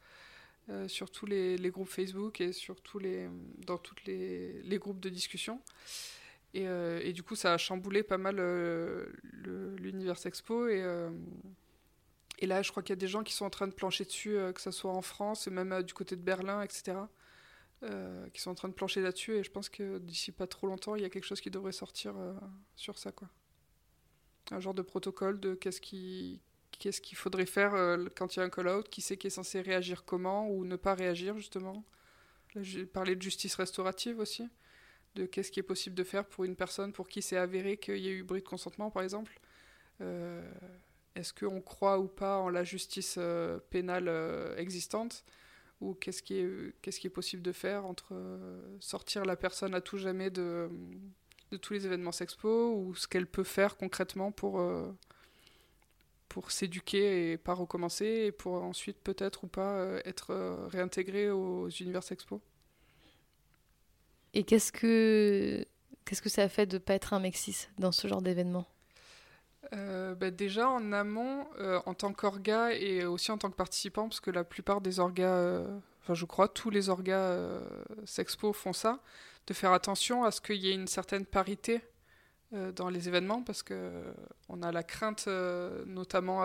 sur 0.88 1.10
tous 1.10 1.26
les, 1.26 1.58
groupes 1.70 1.88
Facebook 1.88 2.40
et 2.40 2.52
sur 2.52 2.76
les 2.98 3.28
dans 3.66 3.76
tous 3.76 3.94
les, 4.06 4.62
les, 4.62 4.78
groupes 4.78 5.00
de 5.00 5.10
discussion. 5.10 5.60
Et, 6.54 6.64
et, 6.64 7.12
du 7.12 7.22
coup, 7.22 7.36
ça 7.36 7.52
a 7.52 7.58
chamboulé 7.58 8.02
pas 8.02 8.16
mal 8.16 8.36
l'univers 9.76 10.16
Expo 10.24 10.66
et 10.68 10.82
et 12.38 12.46
là, 12.46 12.62
je 12.62 12.70
crois 12.70 12.82
qu'il 12.82 12.90
y 12.90 12.98
a 12.98 13.00
des 13.00 13.08
gens 13.08 13.22
qui 13.22 13.32
sont 13.32 13.46
en 13.46 13.50
train 13.50 13.66
de 13.66 13.72
plancher 13.72 14.04
dessus, 14.04 14.36
euh, 14.36 14.52
que 14.52 14.60
ce 14.60 14.70
soit 14.70 14.92
en 14.92 15.02
France 15.02 15.46
et 15.46 15.50
même 15.50 15.72
euh, 15.72 15.82
du 15.82 15.94
côté 15.94 16.16
de 16.16 16.22
Berlin, 16.22 16.62
etc., 16.62 16.98
euh, 17.82 18.28
qui 18.30 18.40
sont 18.40 18.50
en 18.50 18.54
train 18.54 18.68
de 18.68 18.74
plancher 18.74 19.00
là-dessus. 19.00 19.36
Et 19.36 19.42
je 19.42 19.50
pense 19.50 19.68
que 19.68 19.98
d'ici 19.98 20.32
pas 20.32 20.46
trop 20.46 20.66
longtemps, 20.66 20.96
il 20.96 21.02
y 21.02 21.04
a 21.04 21.10
quelque 21.10 21.24
chose 21.24 21.40
qui 21.40 21.50
devrait 21.50 21.72
sortir 21.72 22.14
sur 22.74 22.98
ça, 22.98 23.12
quoi. 23.12 23.28
Un 24.52 24.60
genre 24.60 24.74
de 24.74 24.82
protocole 24.82 25.40
de 25.40 25.54
qu'est-ce 25.54 25.80
qui 25.80 26.40
qu'est-ce 26.78 27.00
qu'il 27.00 27.16
faudrait 27.16 27.46
faire 27.46 27.72
quand 28.16 28.36
il 28.36 28.38
y 28.38 28.42
a 28.42 28.44
un 28.44 28.50
call-out, 28.50 28.88
qui 28.88 29.00
sait 29.00 29.16
qui 29.16 29.26
est 29.26 29.30
censé 29.30 29.60
réagir 29.60 30.04
comment 30.04 30.48
ou 30.48 30.64
ne 30.64 30.76
pas 30.76 30.94
réagir 30.94 31.36
justement. 31.36 31.84
Parlé 32.92 33.16
de 33.16 33.22
justice 33.22 33.54
restaurative 33.56 34.18
aussi, 34.18 34.48
de 35.14 35.26
qu'est-ce 35.26 35.50
qui 35.50 35.60
est 35.60 35.64
possible 35.64 35.94
de 35.94 36.04
faire 36.04 36.24
pour 36.24 36.44
une 36.44 36.56
personne 36.56 36.92
pour 36.92 37.08
qui 37.08 37.22
c'est 37.22 37.36
avéré 37.36 37.76
qu'il 37.76 37.98
y 37.98 38.08
a 38.08 38.10
eu 38.10 38.22
bris 38.22 38.40
de 38.40 38.46
consentement 38.46 38.90
par 38.90 39.02
exemple. 39.02 39.40
Euh, 40.00 40.42
est-ce 41.14 41.32
qu'on 41.32 41.60
croit 41.60 41.98
ou 41.98 42.08
pas 42.08 42.38
en 42.38 42.50
la 42.50 42.64
justice 42.64 43.16
euh, 43.18 43.58
pénale 43.70 44.08
euh, 44.08 44.56
existante? 44.56 45.24
Ou 45.80 45.94
qu'est-ce 45.94 46.22
qui, 46.22 46.34
est, 46.38 47.10
possible 47.10 47.42
de 47.42 47.52
faire 47.52 47.84
entre 47.86 48.14
euh, 48.14 48.60
sortir 48.80 49.24
la 49.24 49.36
personne 49.36 49.74
à 49.74 49.80
tout 49.80 49.98
jamais 49.98 50.30
de, 50.30 50.70
tous 51.60 51.74
les 51.74 51.86
événements 51.86 52.12
sexpo 52.12 52.74
ou 52.74 52.94
ce 52.94 53.06
qu'elle 53.06 53.26
peut 53.26 53.44
faire 53.44 53.76
concrètement 53.76 54.32
pour, 54.32 54.62
pour 56.28 56.50
s'éduquer 56.50 57.32
et 57.32 57.38
pas 57.38 57.54
recommencer 57.54 58.06
et 58.26 58.32
pour 58.32 58.62
ensuite 58.62 58.98
peut-être 58.98 59.44
ou 59.44 59.46
pas 59.46 60.00
être 60.04 60.34
réintégrée 60.68 61.30
aux 61.30 61.68
univers 61.68 62.02
sexpo? 62.02 62.40
Et 64.34 64.44
qu'est-ce 64.44 64.70
que, 64.70 65.64
qu'est-ce 66.04 66.20
que 66.20 66.28
ça 66.28 66.42
a 66.42 66.48
fait 66.48 66.66
de 66.66 66.74
ne 66.74 66.78
pas 66.78 66.94
être 66.94 67.14
un 67.14 67.20
Mexis 67.20 67.68
dans 67.78 67.90
ce 67.90 68.06
genre 68.06 68.20
d'événement? 68.20 68.66
Euh, 69.72 70.14
bah, 70.14 70.30
déjà 70.30 70.68
en 70.68 70.92
amont, 70.92 71.46
euh, 71.58 71.80
en 71.86 71.94
tant 71.94 72.12
qu'orga 72.12 72.72
et 72.72 73.04
aussi 73.04 73.30
en 73.30 73.38
tant 73.38 73.50
que 73.50 73.56
participant, 73.56 74.08
parce 74.08 74.20
que 74.20 74.30
la 74.30 74.44
plupart 74.44 74.80
des 74.80 75.00
orgas, 75.00 75.34
euh, 75.34 75.78
enfin 76.02 76.14
je 76.14 76.24
crois 76.24 76.48
tous 76.48 76.70
les 76.70 76.88
orgas 76.88 77.36
Sexpo 78.04 78.52
font 78.52 78.72
ça, 78.72 79.00
de 79.46 79.54
faire 79.54 79.72
attention 79.72 80.24
à 80.24 80.30
ce 80.30 80.40
qu'il 80.40 80.56
y 80.56 80.70
ait 80.70 80.74
une 80.74 80.88
certaine 80.88 81.26
parité 81.26 81.80
dans 82.76 82.88
les 82.88 83.08
événements, 83.08 83.42
parce 83.42 83.62
que 83.62 83.90
on 84.48 84.62
a 84.62 84.70
la 84.70 84.84
crainte, 84.84 85.26
notamment 85.86 86.44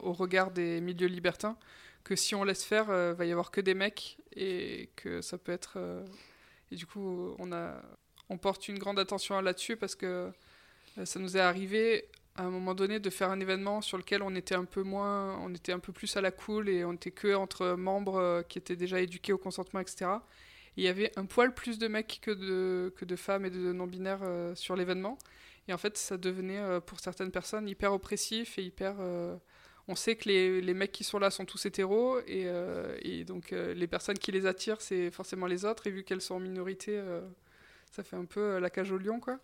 au 0.00 0.12
regard 0.12 0.50
des 0.50 0.80
milieux 0.80 1.06
libertins, 1.06 1.56
que 2.02 2.16
si 2.16 2.34
on 2.34 2.42
laisse 2.44 2.64
faire, 2.64 2.86
il 2.86 3.14
va 3.14 3.24
y 3.26 3.30
avoir 3.30 3.50
que 3.52 3.60
des 3.60 3.74
mecs 3.74 4.18
et 4.34 4.90
que 4.96 5.22
ça 5.22 5.38
peut 5.38 5.52
être. 5.52 5.78
et 6.72 6.76
du 6.76 6.84
coup, 6.84 7.34
on, 7.38 7.52
a, 7.52 7.80
on 8.28 8.38
porte 8.38 8.68
une 8.68 8.78
grande 8.78 8.98
attention 8.98 9.40
là-dessus 9.40 9.76
parce 9.76 9.94
que 9.94 10.32
ça 11.04 11.20
nous 11.20 11.36
est 11.36 11.40
arrivé 11.40 12.08
à 12.36 12.42
un 12.42 12.50
moment 12.50 12.74
donné 12.74 13.00
de 13.00 13.10
faire 13.10 13.30
un 13.30 13.40
événement 13.40 13.80
sur 13.80 13.98
lequel 13.98 14.22
on 14.22 14.34
était 14.34 14.54
un 14.54 14.64
peu 14.64 14.82
moins, 14.82 15.38
on 15.40 15.54
était 15.54 15.72
un 15.72 15.78
peu 15.78 15.92
plus 15.92 16.16
à 16.16 16.20
la 16.20 16.30
cool 16.30 16.68
et 16.68 16.84
on 16.84 16.92
était 16.92 17.10
que 17.10 17.34
entre 17.34 17.74
membres 17.74 18.16
euh, 18.16 18.42
qui 18.42 18.58
étaient 18.58 18.76
déjà 18.76 19.00
éduqués 19.00 19.32
au 19.32 19.38
consentement, 19.38 19.80
etc. 19.80 20.06
il 20.76 20.84
y 20.84 20.88
avait 20.88 21.12
un 21.16 21.24
poil 21.24 21.54
plus 21.54 21.78
de 21.78 21.88
mecs 21.88 22.18
que 22.22 22.30
de, 22.30 22.92
que 22.96 23.04
de 23.04 23.16
femmes 23.16 23.46
et 23.46 23.50
de 23.50 23.72
non-binaires 23.72 24.20
euh, 24.22 24.54
sur 24.54 24.76
l'événement. 24.76 25.18
Et 25.68 25.72
en 25.72 25.78
fait, 25.78 25.96
ça 25.96 26.16
devenait 26.16 26.58
euh, 26.58 26.80
pour 26.80 27.00
certaines 27.00 27.30
personnes 27.30 27.68
hyper 27.68 27.92
oppressif 27.92 28.58
et 28.58 28.62
hyper. 28.62 28.96
on 29.88 29.94
sait 29.94 30.16
que 30.16 30.28
les, 30.28 30.60
les, 30.60 30.74
mecs 30.74 30.92
qui 30.92 31.04
sont 31.04 31.18
là 31.18 31.30
sont 31.30 31.44
tous 31.44 31.64
hétéros 31.66 32.20
et, 32.26 32.46
et 33.02 33.24
donc 33.24 33.50
les 33.52 33.86
personnes 33.86 34.18
qui 34.18 34.32
les 34.32 34.46
attirent, 34.46 34.80
c'est 34.80 35.10
forcément 35.10 35.46
les 35.46 35.64
autres. 35.64 35.86
Et 35.86 35.90
vu 35.90 36.04
qu'elles 36.04 36.20
sont 36.20 36.34
en 36.36 36.40
minorité, 36.40 37.00
ça 37.92 38.02
fait 38.02 38.16
un 38.16 38.24
peu 38.24 38.58
la 38.58 38.70
cage 38.70 38.92
au 38.92 38.98
lion, 38.98 39.20
quoi 39.20 39.38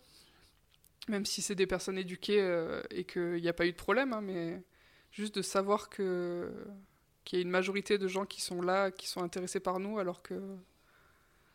même 1.09 1.27
si 1.27 1.43
c'est 1.43 1.55
des 1.55 1.67
personnes 1.67 1.99
éduquées 1.99 2.41
euh, 2.41 2.83
et 2.91 3.05
qu'il 3.05 3.41
n'y 3.41 3.49
a 3.49 3.53
pas 3.53 3.67
eu 3.67 3.73
de 3.73 3.77
problème, 3.77 4.13
hein, 4.13 4.21
mais 4.21 4.63
juste 5.11 5.35
de 5.35 5.43
savoir 5.43 5.89
que 5.89 6.51
qu'il 7.25 7.39
y 7.39 7.43
a 7.43 7.45
une 7.45 7.51
majorité 7.51 7.99
de 7.99 8.09
gens 8.09 8.27
qui 8.27 8.41
sont 8.41 8.61
là, 8.61 8.91
qui 8.91 9.07
sont 9.07 9.23
intéressés 9.23 9.61
par 9.61 9.79
nous, 9.79 10.01
alors 10.01 10.23
que 10.23 10.41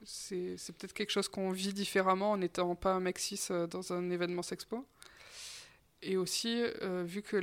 c'est, 0.06 0.56
peut-être 0.78 0.94
quelque 0.94 1.10
chose 1.10 1.28
qu'on 1.28 1.52
vit 1.52 1.74
différemment 1.74 2.32
en 2.32 2.38
n'étant 2.38 2.74
pas 2.76 2.94
un 2.94 3.02
mec 3.02 3.20
euh, 3.52 3.68
dans 3.68 3.92
un 3.92 4.10
événement 4.10 4.44
sexpo. 4.44 4.88
Et 6.02 6.16
aussi, 6.16 6.62
euh, 6.82 7.04
vu 7.06 7.22
que 7.22 7.36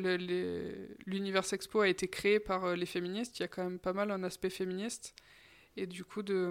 l'univers 1.04 1.44
sexpo 1.44 1.80
a 1.80 1.88
été 1.88 2.08
créé 2.08 2.40
par 2.40 2.76
les 2.76 2.86
féministes, 2.86 3.38
il 3.38 3.42
y 3.42 3.44
a 3.44 3.48
quand 3.48 3.64
même 3.64 3.78
pas 3.78 3.92
mal 3.92 4.10
un 4.10 4.22
aspect 4.22 4.48
féministe, 4.48 5.14
et 5.76 5.86
du 5.86 6.04
coup 6.04 6.22
de, 6.22 6.50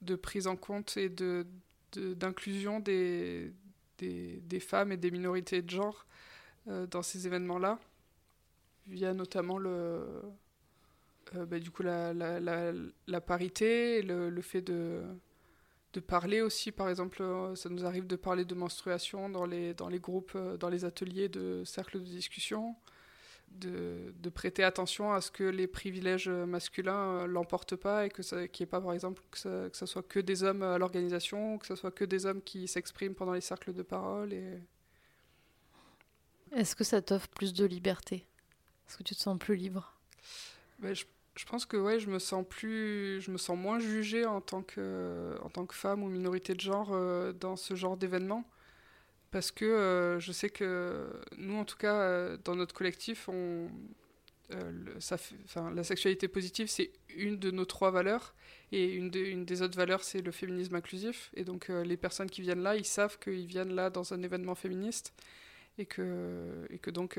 de 0.00 0.14
prise 0.14 0.46
en 0.46 0.56
compte 0.56 0.96
et 0.96 1.08
de, 1.08 1.46
d'inclusion 1.92 2.80
des, 2.80 3.52
des, 4.02 4.60
femmes 4.60 4.92
et 4.92 4.96
des 4.96 5.10
minorités 5.10 5.62
de 5.62 5.70
genre 5.70 6.06
euh, 6.68 6.86
dans 6.86 7.02
ces 7.02 7.26
événements-là, 7.26 7.78
via 8.86 9.14
notamment 9.14 9.58
le, 9.58 9.70
euh, 11.34 11.46
bah, 11.46 11.58
du 11.58 11.70
coup, 11.70 11.82
la, 11.82 13.20
parité 13.20 14.02
le, 14.02 14.30
le, 14.30 14.42
fait 14.42 14.62
de, 14.62 15.02
de 15.92 16.00
parler 16.00 16.40
aussi. 16.40 16.72
Par 16.72 16.88
exemple, 16.88 17.22
euh, 17.22 17.54
ça 17.54 17.68
nous 17.68 17.84
arrive 17.84 18.06
de 18.06 18.16
parler 18.16 18.44
de 18.44 18.54
menstruation 18.54 19.28
dans 19.28 19.46
les, 19.46 19.74
dans 19.74 19.88
les 19.88 20.00
groupes, 20.00 20.36
dans 20.58 20.68
les 20.68 20.84
ateliers 20.84 21.28
de 21.28 21.62
cercles 21.64 22.00
de 22.00 22.04
discussion 22.06 22.76
de, 23.58 24.14
de, 24.20 24.30
prêter 24.30 24.64
attention 24.64 25.12
à 25.12 25.20
ce 25.20 25.30
que 25.30 25.44
les 25.44 25.66
privilèges 25.66 26.28
masculins 26.28 27.20
euh, 27.22 27.26
l'emportent 27.26 27.76
pas 27.76 28.06
et 28.06 28.08
que 28.08 28.22
qu'il 28.46 28.64
n'y 28.64 28.64
ait 28.64 28.70
pas, 28.70 28.80
par 28.80 28.92
exemple, 28.92 29.22
que 29.30 29.38
ça, 29.38 29.68
que 29.70 29.86
soit 29.86 30.06
que 30.06 30.20
des 30.20 30.42
hommes 30.42 30.62
à 30.62 30.78
l'organisation, 30.78 31.58
que 31.58 31.66
ce 31.66 31.76
soit 31.76 31.90
que 31.90 32.04
des 32.04 32.26
hommes 32.26 32.42
qui 32.42 32.68
s'expriment 32.68 33.14
pendant 33.14 33.32
les 33.32 33.40
cercles 33.40 33.72
de 33.72 33.82
parole. 33.82 34.32
Et... 34.32 34.58
Est-ce 36.52 36.74
que 36.74 36.84
ça 36.84 37.00
t'offre 37.02 37.28
plus 37.28 37.52
de 37.52 37.64
liberté? 37.64 38.26
Est-ce 38.88 38.98
que 38.98 39.02
tu 39.02 39.14
te 39.14 39.20
sens 39.20 39.38
plus 39.38 39.56
libre? 39.56 39.94
Ben, 40.78 40.94
je, 40.94 41.04
je, 41.36 41.44
pense 41.44 41.64
que 41.66 41.76
ouais, 41.76 41.98
je 42.00 42.10
me 42.10 42.18
sens 42.18 42.44
plus, 42.48 43.20
je 43.20 43.30
me 43.30 43.38
sens 43.38 43.56
moins 43.56 43.78
jugée 43.78 44.26
en 44.26 44.40
tant 44.40 44.62
que, 44.62 45.36
en 45.42 45.48
tant 45.48 45.66
que 45.66 45.74
femme 45.74 46.02
ou 46.02 46.08
minorité 46.08 46.54
de 46.54 46.60
genre 46.60 46.90
euh, 46.92 47.32
dans 47.32 47.56
ce 47.56 47.74
genre 47.74 47.96
d'événement 47.96 48.44
parce 49.32 49.50
que 49.50 49.64
euh, 49.64 50.20
je 50.20 50.30
sais 50.30 50.50
que 50.50 51.10
nous, 51.38 51.56
en 51.56 51.64
tout 51.64 51.78
cas, 51.78 51.94
euh, 51.94 52.36
dans 52.44 52.54
notre 52.54 52.74
collectif, 52.74 53.30
euh, 53.30 53.66
la 55.74 55.84
sexualité 55.84 56.28
positive, 56.28 56.68
c'est 56.68 56.92
une 57.16 57.38
de 57.38 57.50
nos 57.50 57.64
trois 57.64 57.90
valeurs. 57.90 58.34
Et 58.72 58.92
une, 58.92 59.10
des 59.10 59.62
autres 59.62 59.76
valeurs, 59.76 60.04
c'est 60.04 60.20
le 60.20 60.32
féminisme 60.32 60.74
inclusif. 60.74 61.30
Et 61.34 61.44
donc, 61.44 61.68
les 61.68 61.96
personnes 61.96 62.30
qui 62.30 62.42
viennent 62.42 62.62
là, 62.62 62.76
ils 62.76 62.86
savent 62.86 63.18
qu'ils 63.18 63.46
viennent 63.46 63.74
là 63.74 63.90
dans 63.90 64.14
un 64.14 64.22
événement 64.22 64.54
féministe. 64.54 65.14
Et 65.78 65.86
que, 65.86 66.90
donc, 66.90 67.18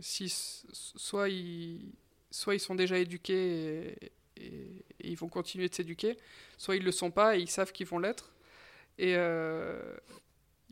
soit, 0.00 1.28
ils, 1.28 1.92
sont 2.30 2.74
déjà 2.74 2.98
éduqués 2.98 3.96
et, 4.36 4.42
et, 4.42 4.84
ils 5.00 5.16
vont 5.16 5.28
continuer 5.28 5.68
de 5.68 5.74
s'éduquer, 5.74 6.16
soit 6.56 6.76
ils 6.76 6.80
ne 6.80 6.86
le 6.86 6.92
sont 6.92 7.10
pas 7.10 7.36
et 7.36 7.40
ils 7.40 7.50
savent 7.50 7.72
qu'ils 7.72 7.86
vont 7.86 7.98
l'être. 7.98 8.32
Et, 8.98 9.14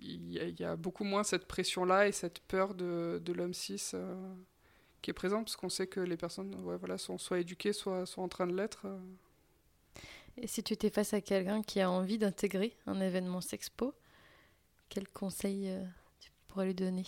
il 0.02 0.58
y, 0.58 0.64
a 0.64 0.76
beaucoup 0.76 1.04
moins 1.04 1.24
cette 1.24 1.46
pression-là 1.46 2.08
et 2.08 2.12
cette 2.12 2.40
peur 2.40 2.74
de, 2.74 3.20
de 3.22 3.32
l'homme 3.32 3.54
cis 3.54 3.90
euh, 3.94 4.34
qui 5.02 5.10
est 5.10 5.14
présente, 5.14 5.44
parce 5.44 5.56
qu'on 5.56 5.68
sait 5.68 5.86
que 5.86 6.00
les 6.00 6.16
personnes 6.16 6.54
ouais, 6.64 6.76
voilà, 6.76 6.98
sont 6.98 7.18
soit 7.18 7.40
éduquées, 7.40 7.72
soit, 7.72 8.06
soit 8.06 8.22
en 8.22 8.28
train 8.28 8.46
de 8.46 8.56
l'être. 8.56 8.86
Euh. 8.86 8.98
Et 10.36 10.46
si 10.46 10.62
tu 10.62 10.72
étais 10.72 10.90
face 10.90 11.12
à 11.12 11.20
quelqu'un 11.20 11.62
qui 11.62 11.80
a 11.80 11.90
envie 11.90 12.18
d'intégrer 12.18 12.76
un 12.86 13.00
événement 13.00 13.40
sexpo, 13.40 13.94
quel 14.88 15.08
conseil 15.08 15.68
euh, 15.68 15.84
tu 16.18 16.30
pourrais 16.48 16.66
lui 16.66 16.74
donner? 16.74 17.06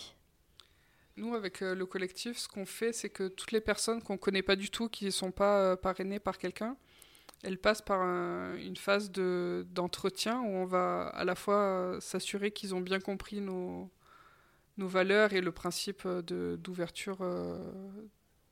Nous, 1.16 1.34
avec 1.34 1.60
le 1.60 1.84
collectif, 1.84 2.38
ce 2.38 2.48
qu'on 2.48 2.64
fait, 2.64 2.92
c'est 2.92 3.10
que 3.10 3.28
toutes 3.28 3.52
les 3.52 3.60
personnes 3.60 4.02
qu'on 4.02 4.14
ne 4.14 4.18
connaît 4.18 4.42
pas 4.42 4.56
du 4.56 4.70
tout, 4.70 4.88
qui 4.88 5.04
ne 5.04 5.10
sont 5.10 5.30
pas 5.30 5.76
parrainées 5.76 6.20
par 6.20 6.38
quelqu'un, 6.38 6.74
elle 7.42 7.58
passe 7.58 7.82
par 7.82 8.02
une 8.56 8.76
phase 8.76 9.10
d'entretien 9.10 10.40
où 10.40 10.48
on 10.48 10.64
va 10.64 11.08
à 11.08 11.24
la 11.24 11.34
fois 11.34 11.96
s'assurer 12.00 12.52
qu'ils 12.52 12.74
ont 12.74 12.80
bien 12.80 13.00
compris 13.00 13.40
nos, 13.40 13.90
nos 14.78 14.88
valeurs 14.88 15.32
et 15.32 15.40
le 15.40 15.52
principe 15.52 16.06
de, 16.06 16.58
d'ouverture, 16.62 17.18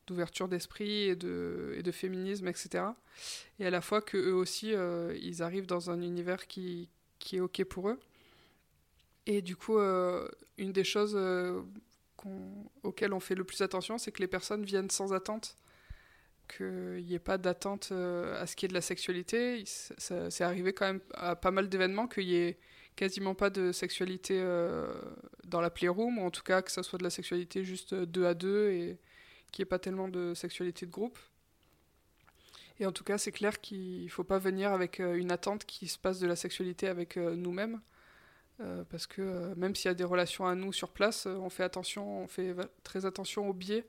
d'ouverture 0.06 0.48
d'esprit 0.48 1.04
et 1.04 1.16
de, 1.16 1.74
et 1.76 1.82
de 1.82 1.92
féminisme, 1.92 2.48
etc. 2.48 2.84
Et 3.60 3.66
à 3.66 3.70
la 3.70 3.80
fois 3.80 4.02
que 4.02 4.16
eux 4.16 4.34
aussi, 4.34 4.74
ils 5.22 5.42
arrivent 5.42 5.66
dans 5.66 5.90
un 5.90 6.02
univers 6.02 6.48
qui, 6.48 6.88
qui 7.20 7.36
est 7.36 7.40
OK 7.40 7.62
pour 7.64 7.90
eux. 7.90 8.00
Et 9.26 9.40
du 9.40 9.54
coup, 9.54 9.78
une 9.78 10.72
des 10.72 10.84
choses 10.84 11.16
auxquelles 12.82 13.12
on 13.12 13.20
fait 13.20 13.34
le 13.36 13.44
plus 13.44 13.62
attention, 13.62 13.98
c'est 13.98 14.10
que 14.10 14.20
les 14.20 14.28
personnes 14.28 14.64
viennent 14.64 14.90
sans 14.90 15.12
attente 15.12 15.56
qu'il 16.50 17.04
n'y 17.06 17.14
ait 17.14 17.18
pas 17.18 17.38
d'attente 17.38 17.90
euh, 17.92 18.40
à 18.40 18.46
ce 18.46 18.56
qui 18.56 18.64
est 18.64 18.68
de 18.68 18.74
la 18.74 18.80
sexualité. 18.80 19.62
C'est 19.66 20.44
arrivé 20.44 20.72
quand 20.72 20.86
même 20.86 21.00
à 21.14 21.36
pas 21.36 21.50
mal 21.50 21.68
d'événements 21.68 22.08
qu'il 22.08 22.26
n'y 22.26 22.34
ait 22.34 22.58
quasiment 22.96 23.34
pas 23.34 23.50
de 23.50 23.72
sexualité 23.72 24.38
euh, 24.40 24.92
dans 25.46 25.60
la 25.60 25.70
playroom, 25.70 26.18
ou 26.18 26.22
en 26.22 26.30
tout 26.30 26.42
cas 26.42 26.62
que 26.62 26.70
ça 26.70 26.82
soit 26.82 26.98
de 26.98 27.04
la 27.04 27.10
sexualité 27.10 27.64
juste 27.64 27.94
deux 27.94 28.26
à 28.26 28.34
deux 28.34 28.70
et 28.70 28.98
qu'il 29.52 29.62
n'y 29.62 29.66
ait 29.66 29.70
pas 29.70 29.78
tellement 29.78 30.08
de 30.08 30.34
sexualité 30.34 30.86
de 30.86 30.90
groupe. 30.90 31.18
Et 32.78 32.86
en 32.86 32.92
tout 32.92 33.04
cas, 33.04 33.18
c'est 33.18 33.32
clair 33.32 33.60
qu'il 33.60 34.04
ne 34.04 34.08
faut 34.08 34.24
pas 34.24 34.38
venir 34.38 34.72
avec 34.72 35.00
euh, 35.00 35.14
une 35.14 35.32
attente 35.32 35.64
qui 35.64 35.88
se 35.88 35.98
passe 35.98 36.18
de 36.18 36.26
la 36.26 36.36
sexualité 36.36 36.88
avec 36.88 37.16
nous-mêmes. 37.16 37.80
parce 38.90 39.06
que 39.06 39.54
même 39.54 39.74
s'il 39.74 39.88
y 39.88 39.92
a 39.92 39.94
des 39.94 40.04
relations 40.04 40.46
à 40.46 40.54
nous 40.54 40.72
sur 40.72 40.90
place, 40.90 41.24
on 41.26 41.48
fait 41.48 41.64
attention, 41.64 42.24
on 42.24 42.28
fait 42.28 42.54
très 42.82 43.06
attention 43.06 43.48
aux 43.48 43.54
biais 43.54 43.86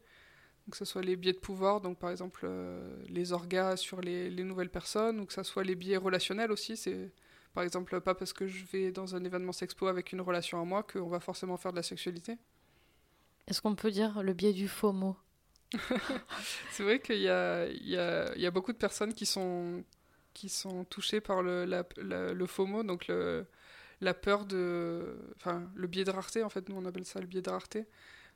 que 0.72 0.78
ce 0.78 0.86
soit 0.86 1.02
les 1.02 1.16
biais 1.16 1.34
de 1.34 1.38
pouvoir, 1.38 1.82
donc 1.82 2.00
par 2.00 2.10
exemple 2.10 2.42
euh, 2.44 2.96
les 3.08 3.34
orgas 3.34 3.78
sur 3.78 4.02
les, 4.02 4.30
nouvelles 4.44 4.70
personnes, 4.70 5.20
ou 5.20 5.26
que 5.26 5.34
ce 5.34 5.44
soit 5.44 5.64
les 5.64 5.76
biais 5.76 5.98
relationnels 5.98 6.52
aussi. 6.52 6.76
C'est 6.78 7.12
par 7.54 7.64
exemple 7.64 8.00
pas 8.02 8.16
parce 8.16 8.34
que 8.34 8.48
je 8.48 8.66
vais 8.66 8.92
dans 8.92 9.16
un 9.16 9.24
événement 9.24 9.52
sexpo 9.52 9.88
avec 9.88 10.12
une 10.12 10.22
relation 10.22 10.60
à 10.62 10.66
moi 10.66 10.84
qu'on 10.84 11.10
va 11.10 11.20
forcément 11.20 11.58
faire 11.58 11.72
de 11.72 11.78
la 11.78 11.84
sexualité. 11.84 12.38
Est-ce 13.48 13.62
qu'on 13.62 13.76
peut 13.76 13.92
dire 13.92 14.24
le 14.24 14.34
biais 14.34 14.54
du 14.54 14.68
faux 14.68 14.94
mot? 14.94 15.16
C'est 16.72 16.84
vrai 16.84 17.00
qu'il 17.00 17.22
y 17.22 17.30
a, 17.30 17.68
y, 17.68 18.42
y 18.42 18.50
beaucoup 18.52 18.74
de 18.74 18.78
personnes 18.78 19.14
qui 19.14 19.26
sont, 19.26 19.84
qui 20.34 20.50
sont 20.50 20.86
touchées 20.86 21.22
par 21.22 21.44
le, 21.44 21.66
le 21.96 22.46
faux 22.46 22.66
mot, 22.66 22.84
donc 22.84 23.08
le, 23.08 23.46
la 24.02 24.14
peur 24.14 24.46
de. 24.46 25.18
Enfin, 25.38 25.70
le 25.76 25.88
biais 25.88 26.04
de 26.04 26.12
rareté, 26.12 26.44
en 26.44 26.50
fait, 26.50 26.68
nous 26.68 26.76
on 26.76 26.86
appelle 26.86 27.06
ça 27.06 27.20
le 27.20 27.28
biais 27.28 27.42
de 27.42 27.50
rareté 27.50 27.86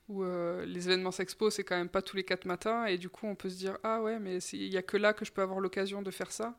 où 0.07 0.23
euh, 0.23 0.65
les 0.65 0.87
événements 0.87 1.11
s'expo, 1.11 1.49
c'est 1.49 1.63
quand 1.63 1.75
même 1.75 1.89
pas 1.89 2.01
tous 2.01 2.15
les 2.15 2.23
quatre 2.23 2.45
matins, 2.45 2.85
et 2.85 2.97
du 2.97 3.09
coup 3.09 3.25
on 3.27 3.35
peut 3.35 3.49
se 3.49 3.57
dire 3.57 3.77
ah 3.83 4.01
ouais 4.01 4.19
mais 4.19 4.37
il 4.37 4.67
y 4.67 4.77
a 4.77 4.83
que 4.83 4.97
là 4.97 5.13
que 5.13 5.25
je 5.25 5.31
peux 5.31 5.41
avoir 5.41 5.59
l'occasion 5.59 6.01
de 6.01 6.11
faire 6.11 6.31
ça, 6.31 6.57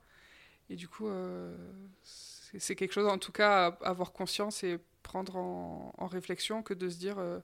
et 0.68 0.76
du 0.76 0.88
coup 0.88 1.08
euh, 1.08 1.56
c'est 2.02 2.74
quelque 2.74 2.92
chose 2.92 3.06
en 3.06 3.18
tout 3.18 3.32
cas 3.32 3.66
à 3.66 3.88
avoir 3.88 4.12
conscience 4.12 4.64
et 4.64 4.78
prendre 5.02 5.36
en, 5.36 6.06
réflexion 6.06 6.62
que 6.62 6.74
de 6.74 6.88
se 6.88 6.98
dire 6.98 7.18
euh, 7.18 7.38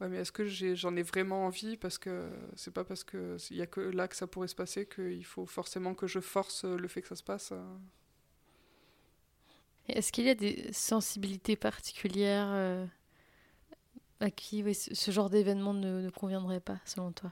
ouais 0.00 0.08
mais 0.08 0.18
est-ce 0.18 0.32
que 0.32 0.44
j'en 0.44 0.94
ai, 0.96 1.02
vraiment 1.02 1.46
envie 1.46 1.78
parce 1.78 1.96
que 1.96 2.30
c'est 2.54 2.72
pas 2.72 2.84
parce 2.84 3.04
que 3.04 3.36
il 3.50 3.56
y 3.56 3.62
a 3.62 3.66
que 3.66 3.80
là 3.80 4.08
que 4.08 4.16
ça 4.16 4.26
pourrait 4.26 4.48
se 4.48 4.54
passer 4.54 4.86
qu'il 4.86 5.24
faut 5.24 5.46
forcément 5.46 5.94
que 5.94 6.06
je 6.06 6.20
force 6.20 6.64
le 6.64 6.88
fait 6.88 7.00
que 7.00 7.08
ça 7.08 7.16
se 7.16 7.22
passe. 7.22 7.52
Est-ce 9.88 10.12
qu'il 10.12 10.24
y 10.24 10.30
a 10.30 10.34
des 10.34 10.72
sensibilités 10.72 11.56
particulières 11.56 12.88
à 14.24 14.30
qui 14.30 14.64
ce 14.74 15.10
genre 15.10 15.28
d'événement 15.28 15.74
ne, 15.74 16.08
conviendrait 16.08 16.60
pas, 16.60 16.78
selon 16.86 17.12
toi 17.12 17.30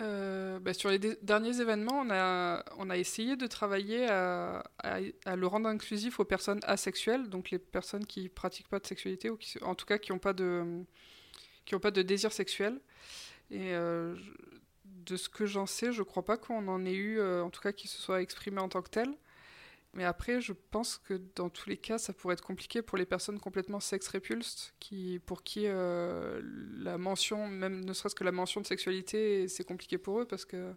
euh, 0.00 0.58
bah, 0.58 0.72
sur 0.72 0.88
les 0.88 0.98
derniers 0.98 1.60
événements, 1.60 2.00
on 2.00 2.90
a, 2.90 2.96
essayé 2.96 3.36
de 3.36 3.46
travailler 3.46 4.06
à, 4.08 4.62
le 4.84 5.46
rendre 5.46 5.68
inclusif 5.68 6.20
aux 6.20 6.24
personnes 6.24 6.60
asexuelles, 6.64 7.28
donc 7.28 7.50
les 7.50 7.58
personnes 7.58 8.06
qui 8.06 8.28
pratiquent 8.28 8.68
pas 8.68 8.78
de 8.78 8.86
sexualité 8.86 9.30
ou 9.30 9.38
en 9.62 9.74
tout 9.74 9.86
cas 9.86 9.98
qui 9.98 10.12
n'ont 10.12 10.18
pas 10.18 10.32
de 10.32 10.84
pas 11.80 11.90
de 11.90 12.02
désir 12.02 12.32
sexuel. 12.32 12.80
Et 13.50 13.74
euh, 13.74 14.14
de 14.84 15.16
ce 15.16 15.28
que 15.28 15.46
j'en 15.46 15.66
sais, 15.66 15.92
je 15.92 16.02
crois 16.02 16.24
pas 16.24 16.36
qu'on 16.36 16.68
en 16.68 16.84
ait 16.84 16.94
eu, 16.94 17.18
euh, 17.18 17.42
en 17.42 17.50
tout 17.50 17.60
cas 17.60 17.72
qui 17.72 17.88
se 17.88 18.00
soit 18.00 18.22
exprimé 18.22 18.60
en 18.60 18.68
tant 18.68 18.82
que 18.82 18.90
tel. 18.90 19.14
Mais 19.94 20.04
après, 20.04 20.40
je 20.40 20.54
pense 20.70 20.96
que 20.96 21.20
dans 21.34 21.50
tous 21.50 21.68
les 21.68 21.76
cas, 21.76 21.98
ça 21.98 22.14
pourrait 22.14 22.32
être 22.32 22.44
compliqué 22.44 22.80
pour 22.80 22.96
les 22.96 23.04
personnes 23.04 23.38
complètement 23.38 23.78
sex-répulsed, 23.78 24.72
qui, 24.80 25.20
pour 25.26 25.42
qui 25.42 25.64
euh, 25.66 26.40
la 26.78 26.96
mention, 26.96 27.46
même 27.46 27.84
ne 27.84 27.92
serait-ce 27.92 28.14
que 28.14 28.24
la 28.24 28.32
mention 28.32 28.62
de 28.62 28.66
sexualité, 28.66 29.48
c'est 29.48 29.64
compliqué 29.64 29.98
pour 29.98 30.20
eux 30.20 30.24
parce 30.24 30.46
que 30.46 30.72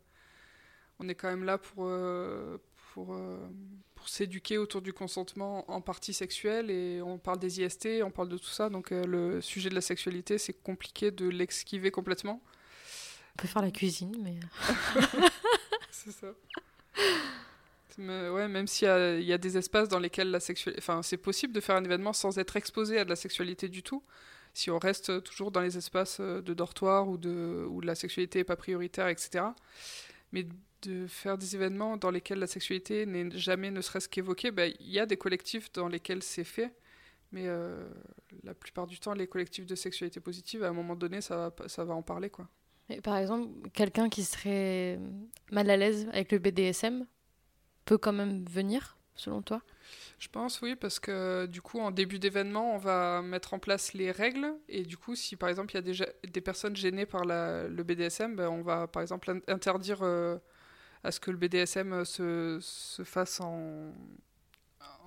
on 0.99 1.07
est 1.07 1.15
quand 1.15 1.29
même 1.29 1.45
là 1.45 1.57
pour, 1.57 1.85
euh, 1.85 2.57
pour, 2.93 3.13
euh, 3.13 3.37
pour 3.95 4.09
s'éduquer 4.09 4.57
autour 4.57 4.81
du 4.81 4.91
consentement 4.91 5.69
en 5.71 5.81
partie 5.81 6.13
sexuelle 6.13 6.69
et 6.69 7.01
on 7.01 7.17
parle 7.17 7.39
des 7.39 7.61
IST, 7.61 8.01
on 8.03 8.11
parle 8.11 8.29
de 8.29 8.37
tout 8.37 8.45
ça. 8.45 8.69
Donc 8.69 8.91
le 8.91 9.39
sujet 9.39 9.69
de 9.69 9.75
la 9.75 9.81
sexualité, 9.81 10.37
c'est 10.37 10.53
compliqué 10.53 11.11
de 11.11 11.27
l'exquiver 11.27 11.89
complètement. 11.89 12.41
On 13.33 13.41
peut 13.41 13.47
faire 13.47 13.61
la 13.61 13.71
cuisine, 13.71 14.15
mais. 14.21 14.39
c'est 15.91 16.11
ça 16.11 16.27
même 17.97 18.67
s'il 18.67 18.87
y, 18.87 19.23
y, 19.25 19.33
a 19.33 19.37
des 19.37 19.57
espaces 19.57 19.89
dans 19.89 19.99
lesquels 19.99 20.31
la 20.31 20.39
sexualité. 20.39 20.81
Enfin, 20.81 21.01
c'est 21.03 21.17
possible 21.17 21.53
de 21.53 21.61
faire 21.61 21.75
un 21.75 21.83
événement 21.83 22.13
sans 22.13 22.37
être 22.37 22.55
exposé 22.55 22.99
à 22.99 23.05
de 23.05 23.09
la 23.09 23.15
sexualité 23.15 23.69
du 23.69 23.83
tout. 23.83 24.03
Si 24.53 24.71
on 24.71 24.79
reste 24.79 25.21
toujours 25.23 25.51
dans 25.51 25.59
les 25.59 25.77
espaces 25.77 26.19
euh, 26.21 26.41
de 26.41 26.53
dortoir 26.53 27.09
ou 27.09 27.17
de, 27.17 27.65
où 27.69 27.81
la 27.81 27.93
sexualité 27.93 28.39
n'est 28.39 28.45
pas 28.45 28.55
prioritaire, 28.55 29.09
etc. 29.09 29.45
Mais 30.31 30.47
de 30.83 31.07
faire 31.07 31.37
des 31.37 31.55
événements 31.55 31.97
dans 31.97 32.09
lesquels 32.09 32.39
la 32.39 32.47
sexualité 32.47 33.05
n'est 33.05 33.29
jamais 33.31 33.69
ne 33.69 33.81
serait-ce 33.81 34.07
qu'évoquée, 34.07 34.51
ben, 34.51 34.73
il 34.79 34.89
y 34.89 34.99
a 34.99 35.05
des 35.05 35.17
collectifs 35.17 35.71
dans 35.73 35.89
lesquels 35.89 36.23
c'est 36.23 36.45
fait. 36.45 36.73
Mais 37.33 37.47
euh, 37.47 37.89
la 38.43 38.53
plupart 38.53 38.87
du 38.87 38.97
temps, 38.97 39.13
les 39.13 39.27
collectifs 39.27 39.65
de 39.65 39.75
sexualité 39.75 40.21
positive, 40.21 40.63
à 40.63 40.69
un 40.69 40.73
moment 40.73 40.95
donné, 40.95 41.19
ça 41.19 41.35
va, 41.35 41.67
ça 41.67 41.83
va 41.83 41.93
en 41.93 42.01
parler. 42.01 42.29
quoi. 42.29 42.47
Par 43.03 43.17
exemple, 43.17 43.69
quelqu'un 43.73 44.09
qui 44.09 44.23
serait 44.23 44.99
mal 45.51 45.69
à 45.69 45.75
l'aise 45.75 46.07
avec 46.13 46.31
le 46.31 46.39
BDSM, 46.39 47.05
peut 47.85 47.97
quand 47.97 48.13
même 48.13 48.43
venir, 48.45 48.97
selon 49.15 49.41
toi? 49.41 49.61
Je 50.19 50.27
pense 50.29 50.61
oui, 50.61 50.75
parce 50.75 50.99
que 50.99 51.45
du 51.45 51.61
coup, 51.61 51.79
en 51.79 51.91
début 51.91 52.19
d'événement, 52.19 52.75
on 52.75 52.77
va 52.77 53.21
mettre 53.21 53.53
en 53.53 53.59
place 53.59 53.93
les 53.93 54.11
règles. 54.11 54.53
Et 54.69 54.83
du 54.83 54.97
coup, 54.97 55.15
si 55.15 55.35
par 55.35 55.49
exemple 55.49 55.71
il 55.73 55.75
y 55.75 55.77
a 55.79 55.81
déjà 55.81 56.05
des 56.27 56.41
personnes 56.41 56.75
gênées 56.75 57.05
par 57.05 57.25
la, 57.25 57.67
le 57.67 57.83
BDSM, 57.83 58.35
ben, 58.35 58.49
on 58.49 58.61
va 58.61 58.87
par 58.87 59.01
exemple 59.01 59.41
interdire 59.47 59.99
euh, 60.01 60.37
à 61.03 61.11
ce 61.11 61.19
que 61.19 61.31
le 61.31 61.37
BDSM 61.37 62.05
se, 62.05 62.59
se 62.61 63.03
fasse 63.03 63.41
en, 63.41 63.93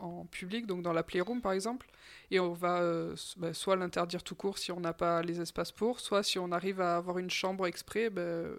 en 0.00 0.26
public, 0.26 0.66
donc 0.66 0.82
dans 0.82 0.92
la 0.92 1.02
playroom 1.02 1.40
par 1.40 1.52
exemple. 1.52 1.88
Et 2.30 2.40
on 2.40 2.52
va 2.52 2.80
euh, 2.82 3.16
ben, 3.38 3.54
soit 3.54 3.76
l'interdire 3.76 4.22
tout 4.22 4.34
court 4.34 4.58
si 4.58 4.72
on 4.72 4.80
n'a 4.80 4.92
pas 4.92 5.22
les 5.22 5.40
espaces 5.40 5.72
pour, 5.72 6.00
soit 6.00 6.22
si 6.22 6.38
on 6.38 6.52
arrive 6.52 6.80
à 6.80 6.96
avoir 6.96 7.18
une 7.18 7.30
chambre 7.30 7.66
exprès, 7.66 8.10
ben, 8.10 8.54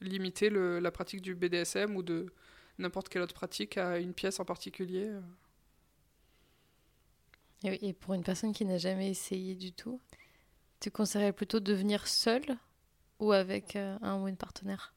limiter 0.00 0.50
le, 0.50 0.80
la 0.80 0.90
pratique 0.90 1.22
du 1.22 1.34
BDSM 1.34 1.96
ou 1.96 2.02
de 2.02 2.26
n'importe 2.78 3.08
quelle 3.08 3.22
autre 3.22 3.34
pratique 3.34 3.76
à 3.76 3.98
une 3.98 4.14
pièce 4.14 4.40
en 4.40 4.44
particulier. 4.44 5.10
Et, 7.64 7.92
pour 7.92 8.14
une 8.14 8.22
personne 8.22 8.52
qui 8.52 8.64
n'a 8.64 8.78
jamais 8.78 9.10
essayé 9.10 9.54
du 9.54 9.72
tout, 9.72 10.00
tu 10.80 10.90
conseillerais 10.90 11.32
plutôt 11.32 11.60
de 11.60 11.72
venir 11.72 12.06
seul 12.06 12.42
ou 13.18 13.32
avec 13.32 13.74
euh, 13.74 13.98
un 14.00 14.20
ou 14.20 14.28
une 14.28 14.36
partenaire? 14.36 14.94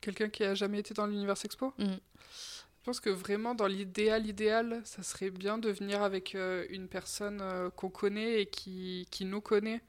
Quelqu'un 0.00 0.28
qui 0.28 0.44
a 0.44 0.54
jamais 0.54 0.78
été 0.78 0.94
dans 0.94 1.06
l'univers 1.06 1.36
expo 1.44 1.72
mm. 1.78 1.84
Je 1.84 2.90
pense 2.90 3.00
que 3.00 3.10
vraiment, 3.10 3.54
dans 3.54 3.66
l'idéal 3.66 4.26
idéal, 4.26 4.82
ça 4.84 5.02
serait 5.02 5.30
bien 5.30 5.56
de 5.56 5.70
venir 5.70 6.02
avec 6.02 6.34
euh, 6.34 6.66
une 6.68 6.86
personne 6.86 7.40
euh, 7.40 7.70
qu'on 7.70 7.88
connaît 7.88 8.42
et 8.42 8.46
qui, 8.46 9.08
qui, 9.10 9.24
nous 9.24 9.40
connaît 9.40 9.82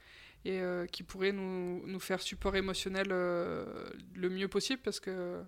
et 0.46 0.62
qui 0.92 1.02
pourrait 1.02 1.32
nous, 1.32 1.82
nous, 1.88 2.00
faire 2.00 2.22
support 2.22 2.56
émotionnel 2.56 3.08
le 3.08 4.30
mieux 4.30 4.48
possible 4.48 4.80
parce 4.84 5.00
que 5.00 5.44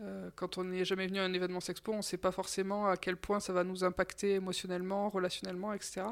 euh, 0.00 0.30
quand 0.36 0.58
on 0.58 0.64
n'est 0.64 0.84
jamais 0.84 1.06
venu 1.06 1.18
à 1.18 1.24
un 1.24 1.32
événement 1.32 1.60
sexpo, 1.60 1.92
on 1.92 1.98
ne 1.98 2.02
sait 2.02 2.18
pas 2.18 2.30
forcément 2.30 2.86
à 2.86 2.96
quel 2.96 3.16
point 3.16 3.40
ça 3.40 3.52
va 3.52 3.64
nous 3.64 3.84
impacter 3.84 4.34
émotionnellement, 4.34 5.08
relationnellement, 5.08 5.72
etc. 5.72 6.02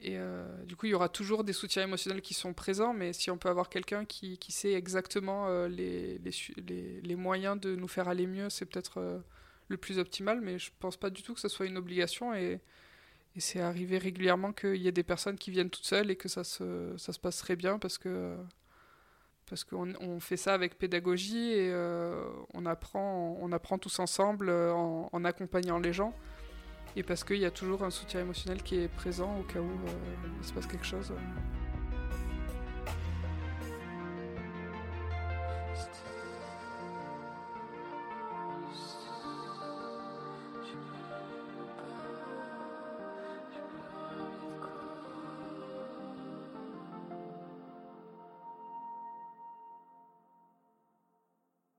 Et 0.00 0.18
euh, 0.18 0.46
du 0.64 0.76
coup, 0.76 0.86
il 0.86 0.90
y 0.90 0.94
aura 0.94 1.08
toujours 1.08 1.44
des 1.44 1.52
soutiens 1.52 1.82
émotionnels 1.84 2.22
qui 2.22 2.34
sont 2.34 2.54
présents, 2.54 2.94
mais 2.94 3.12
si 3.12 3.30
on 3.30 3.38
peut 3.38 3.48
avoir 3.48 3.68
quelqu'un 3.68 4.04
qui, 4.04 4.38
sait 4.48 4.72
exactement 4.72 5.46
euh, 5.48 5.68
les, 5.68 7.16
moyens 7.16 7.60
de 7.60 7.74
nous 7.74 7.88
faire 7.88 8.08
aller 8.08 8.26
mieux, 8.26 8.50
c'est 8.50 8.66
peut-être 8.66 9.22
le 9.68 9.76
plus 9.76 9.98
optimal, 9.98 10.40
mais 10.40 10.58
je 10.58 10.70
ne 10.70 10.76
pense 10.80 10.96
pas 10.96 11.10
du 11.10 11.22
tout 11.22 11.34
que 11.34 11.40
ce 11.40 11.48
soit 11.48 11.66
une 11.66 11.78
obligation. 11.78 12.34
Et, 12.34 12.60
et 13.36 13.40
c'est 13.40 13.60
arrivé 13.60 13.98
régulièrement 13.98 14.52
qu'il 14.52 14.76
y 14.76 14.88
ait 14.88 14.92
des 14.92 15.02
personnes 15.02 15.36
qui 15.36 15.50
viennent 15.50 15.70
toutes 15.70 15.84
seules 15.84 16.10
et 16.10 16.16
que 16.16 16.28
ça 16.28 16.44
se, 16.44 16.94
ça 16.96 17.12
se 17.12 17.18
passerait 17.18 17.56
bien 17.56 17.78
parce 17.78 17.98
que 17.98 18.36
parce 19.48 19.64
qu'on 19.64 20.20
fait 20.20 20.36
ça 20.36 20.54
avec 20.54 20.76
pédagogie 20.76 21.52
et 21.52 21.70
euh, 21.70 22.24
on, 22.54 22.66
apprend, 22.66 23.38
on 23.40 23.52
apprend 23.52 23.78
tous 23.78 23.98
ensemble 24.00 24.48
euh, 24.48 24.72
en, 24.72 25.24
accompagnant 25.24 25.78
les 25.78 25.92
gens. 25.92 26.12
Et 26.96 27.02
parce 27.02 27.24
qu'il 27.24 27.38
y 27.38 27.44
a 27.44 27.50
toujours 27.50 27.84
un 27.84 27.90
soutien 27.90 28.20
émotionnel 28.20 28.62
qui 28.62 28.76
est 28.76 28.88
présent 28.88 29.38
au 29.38 29.42
cas 29.42 29.60
où 29.60 29.64
euh, 29.64 30.28
il 30.40 30.46
se 30.46 30.52
passe 30.52 30.66
quelque 30.66 30.86
chose. 30.86 31.12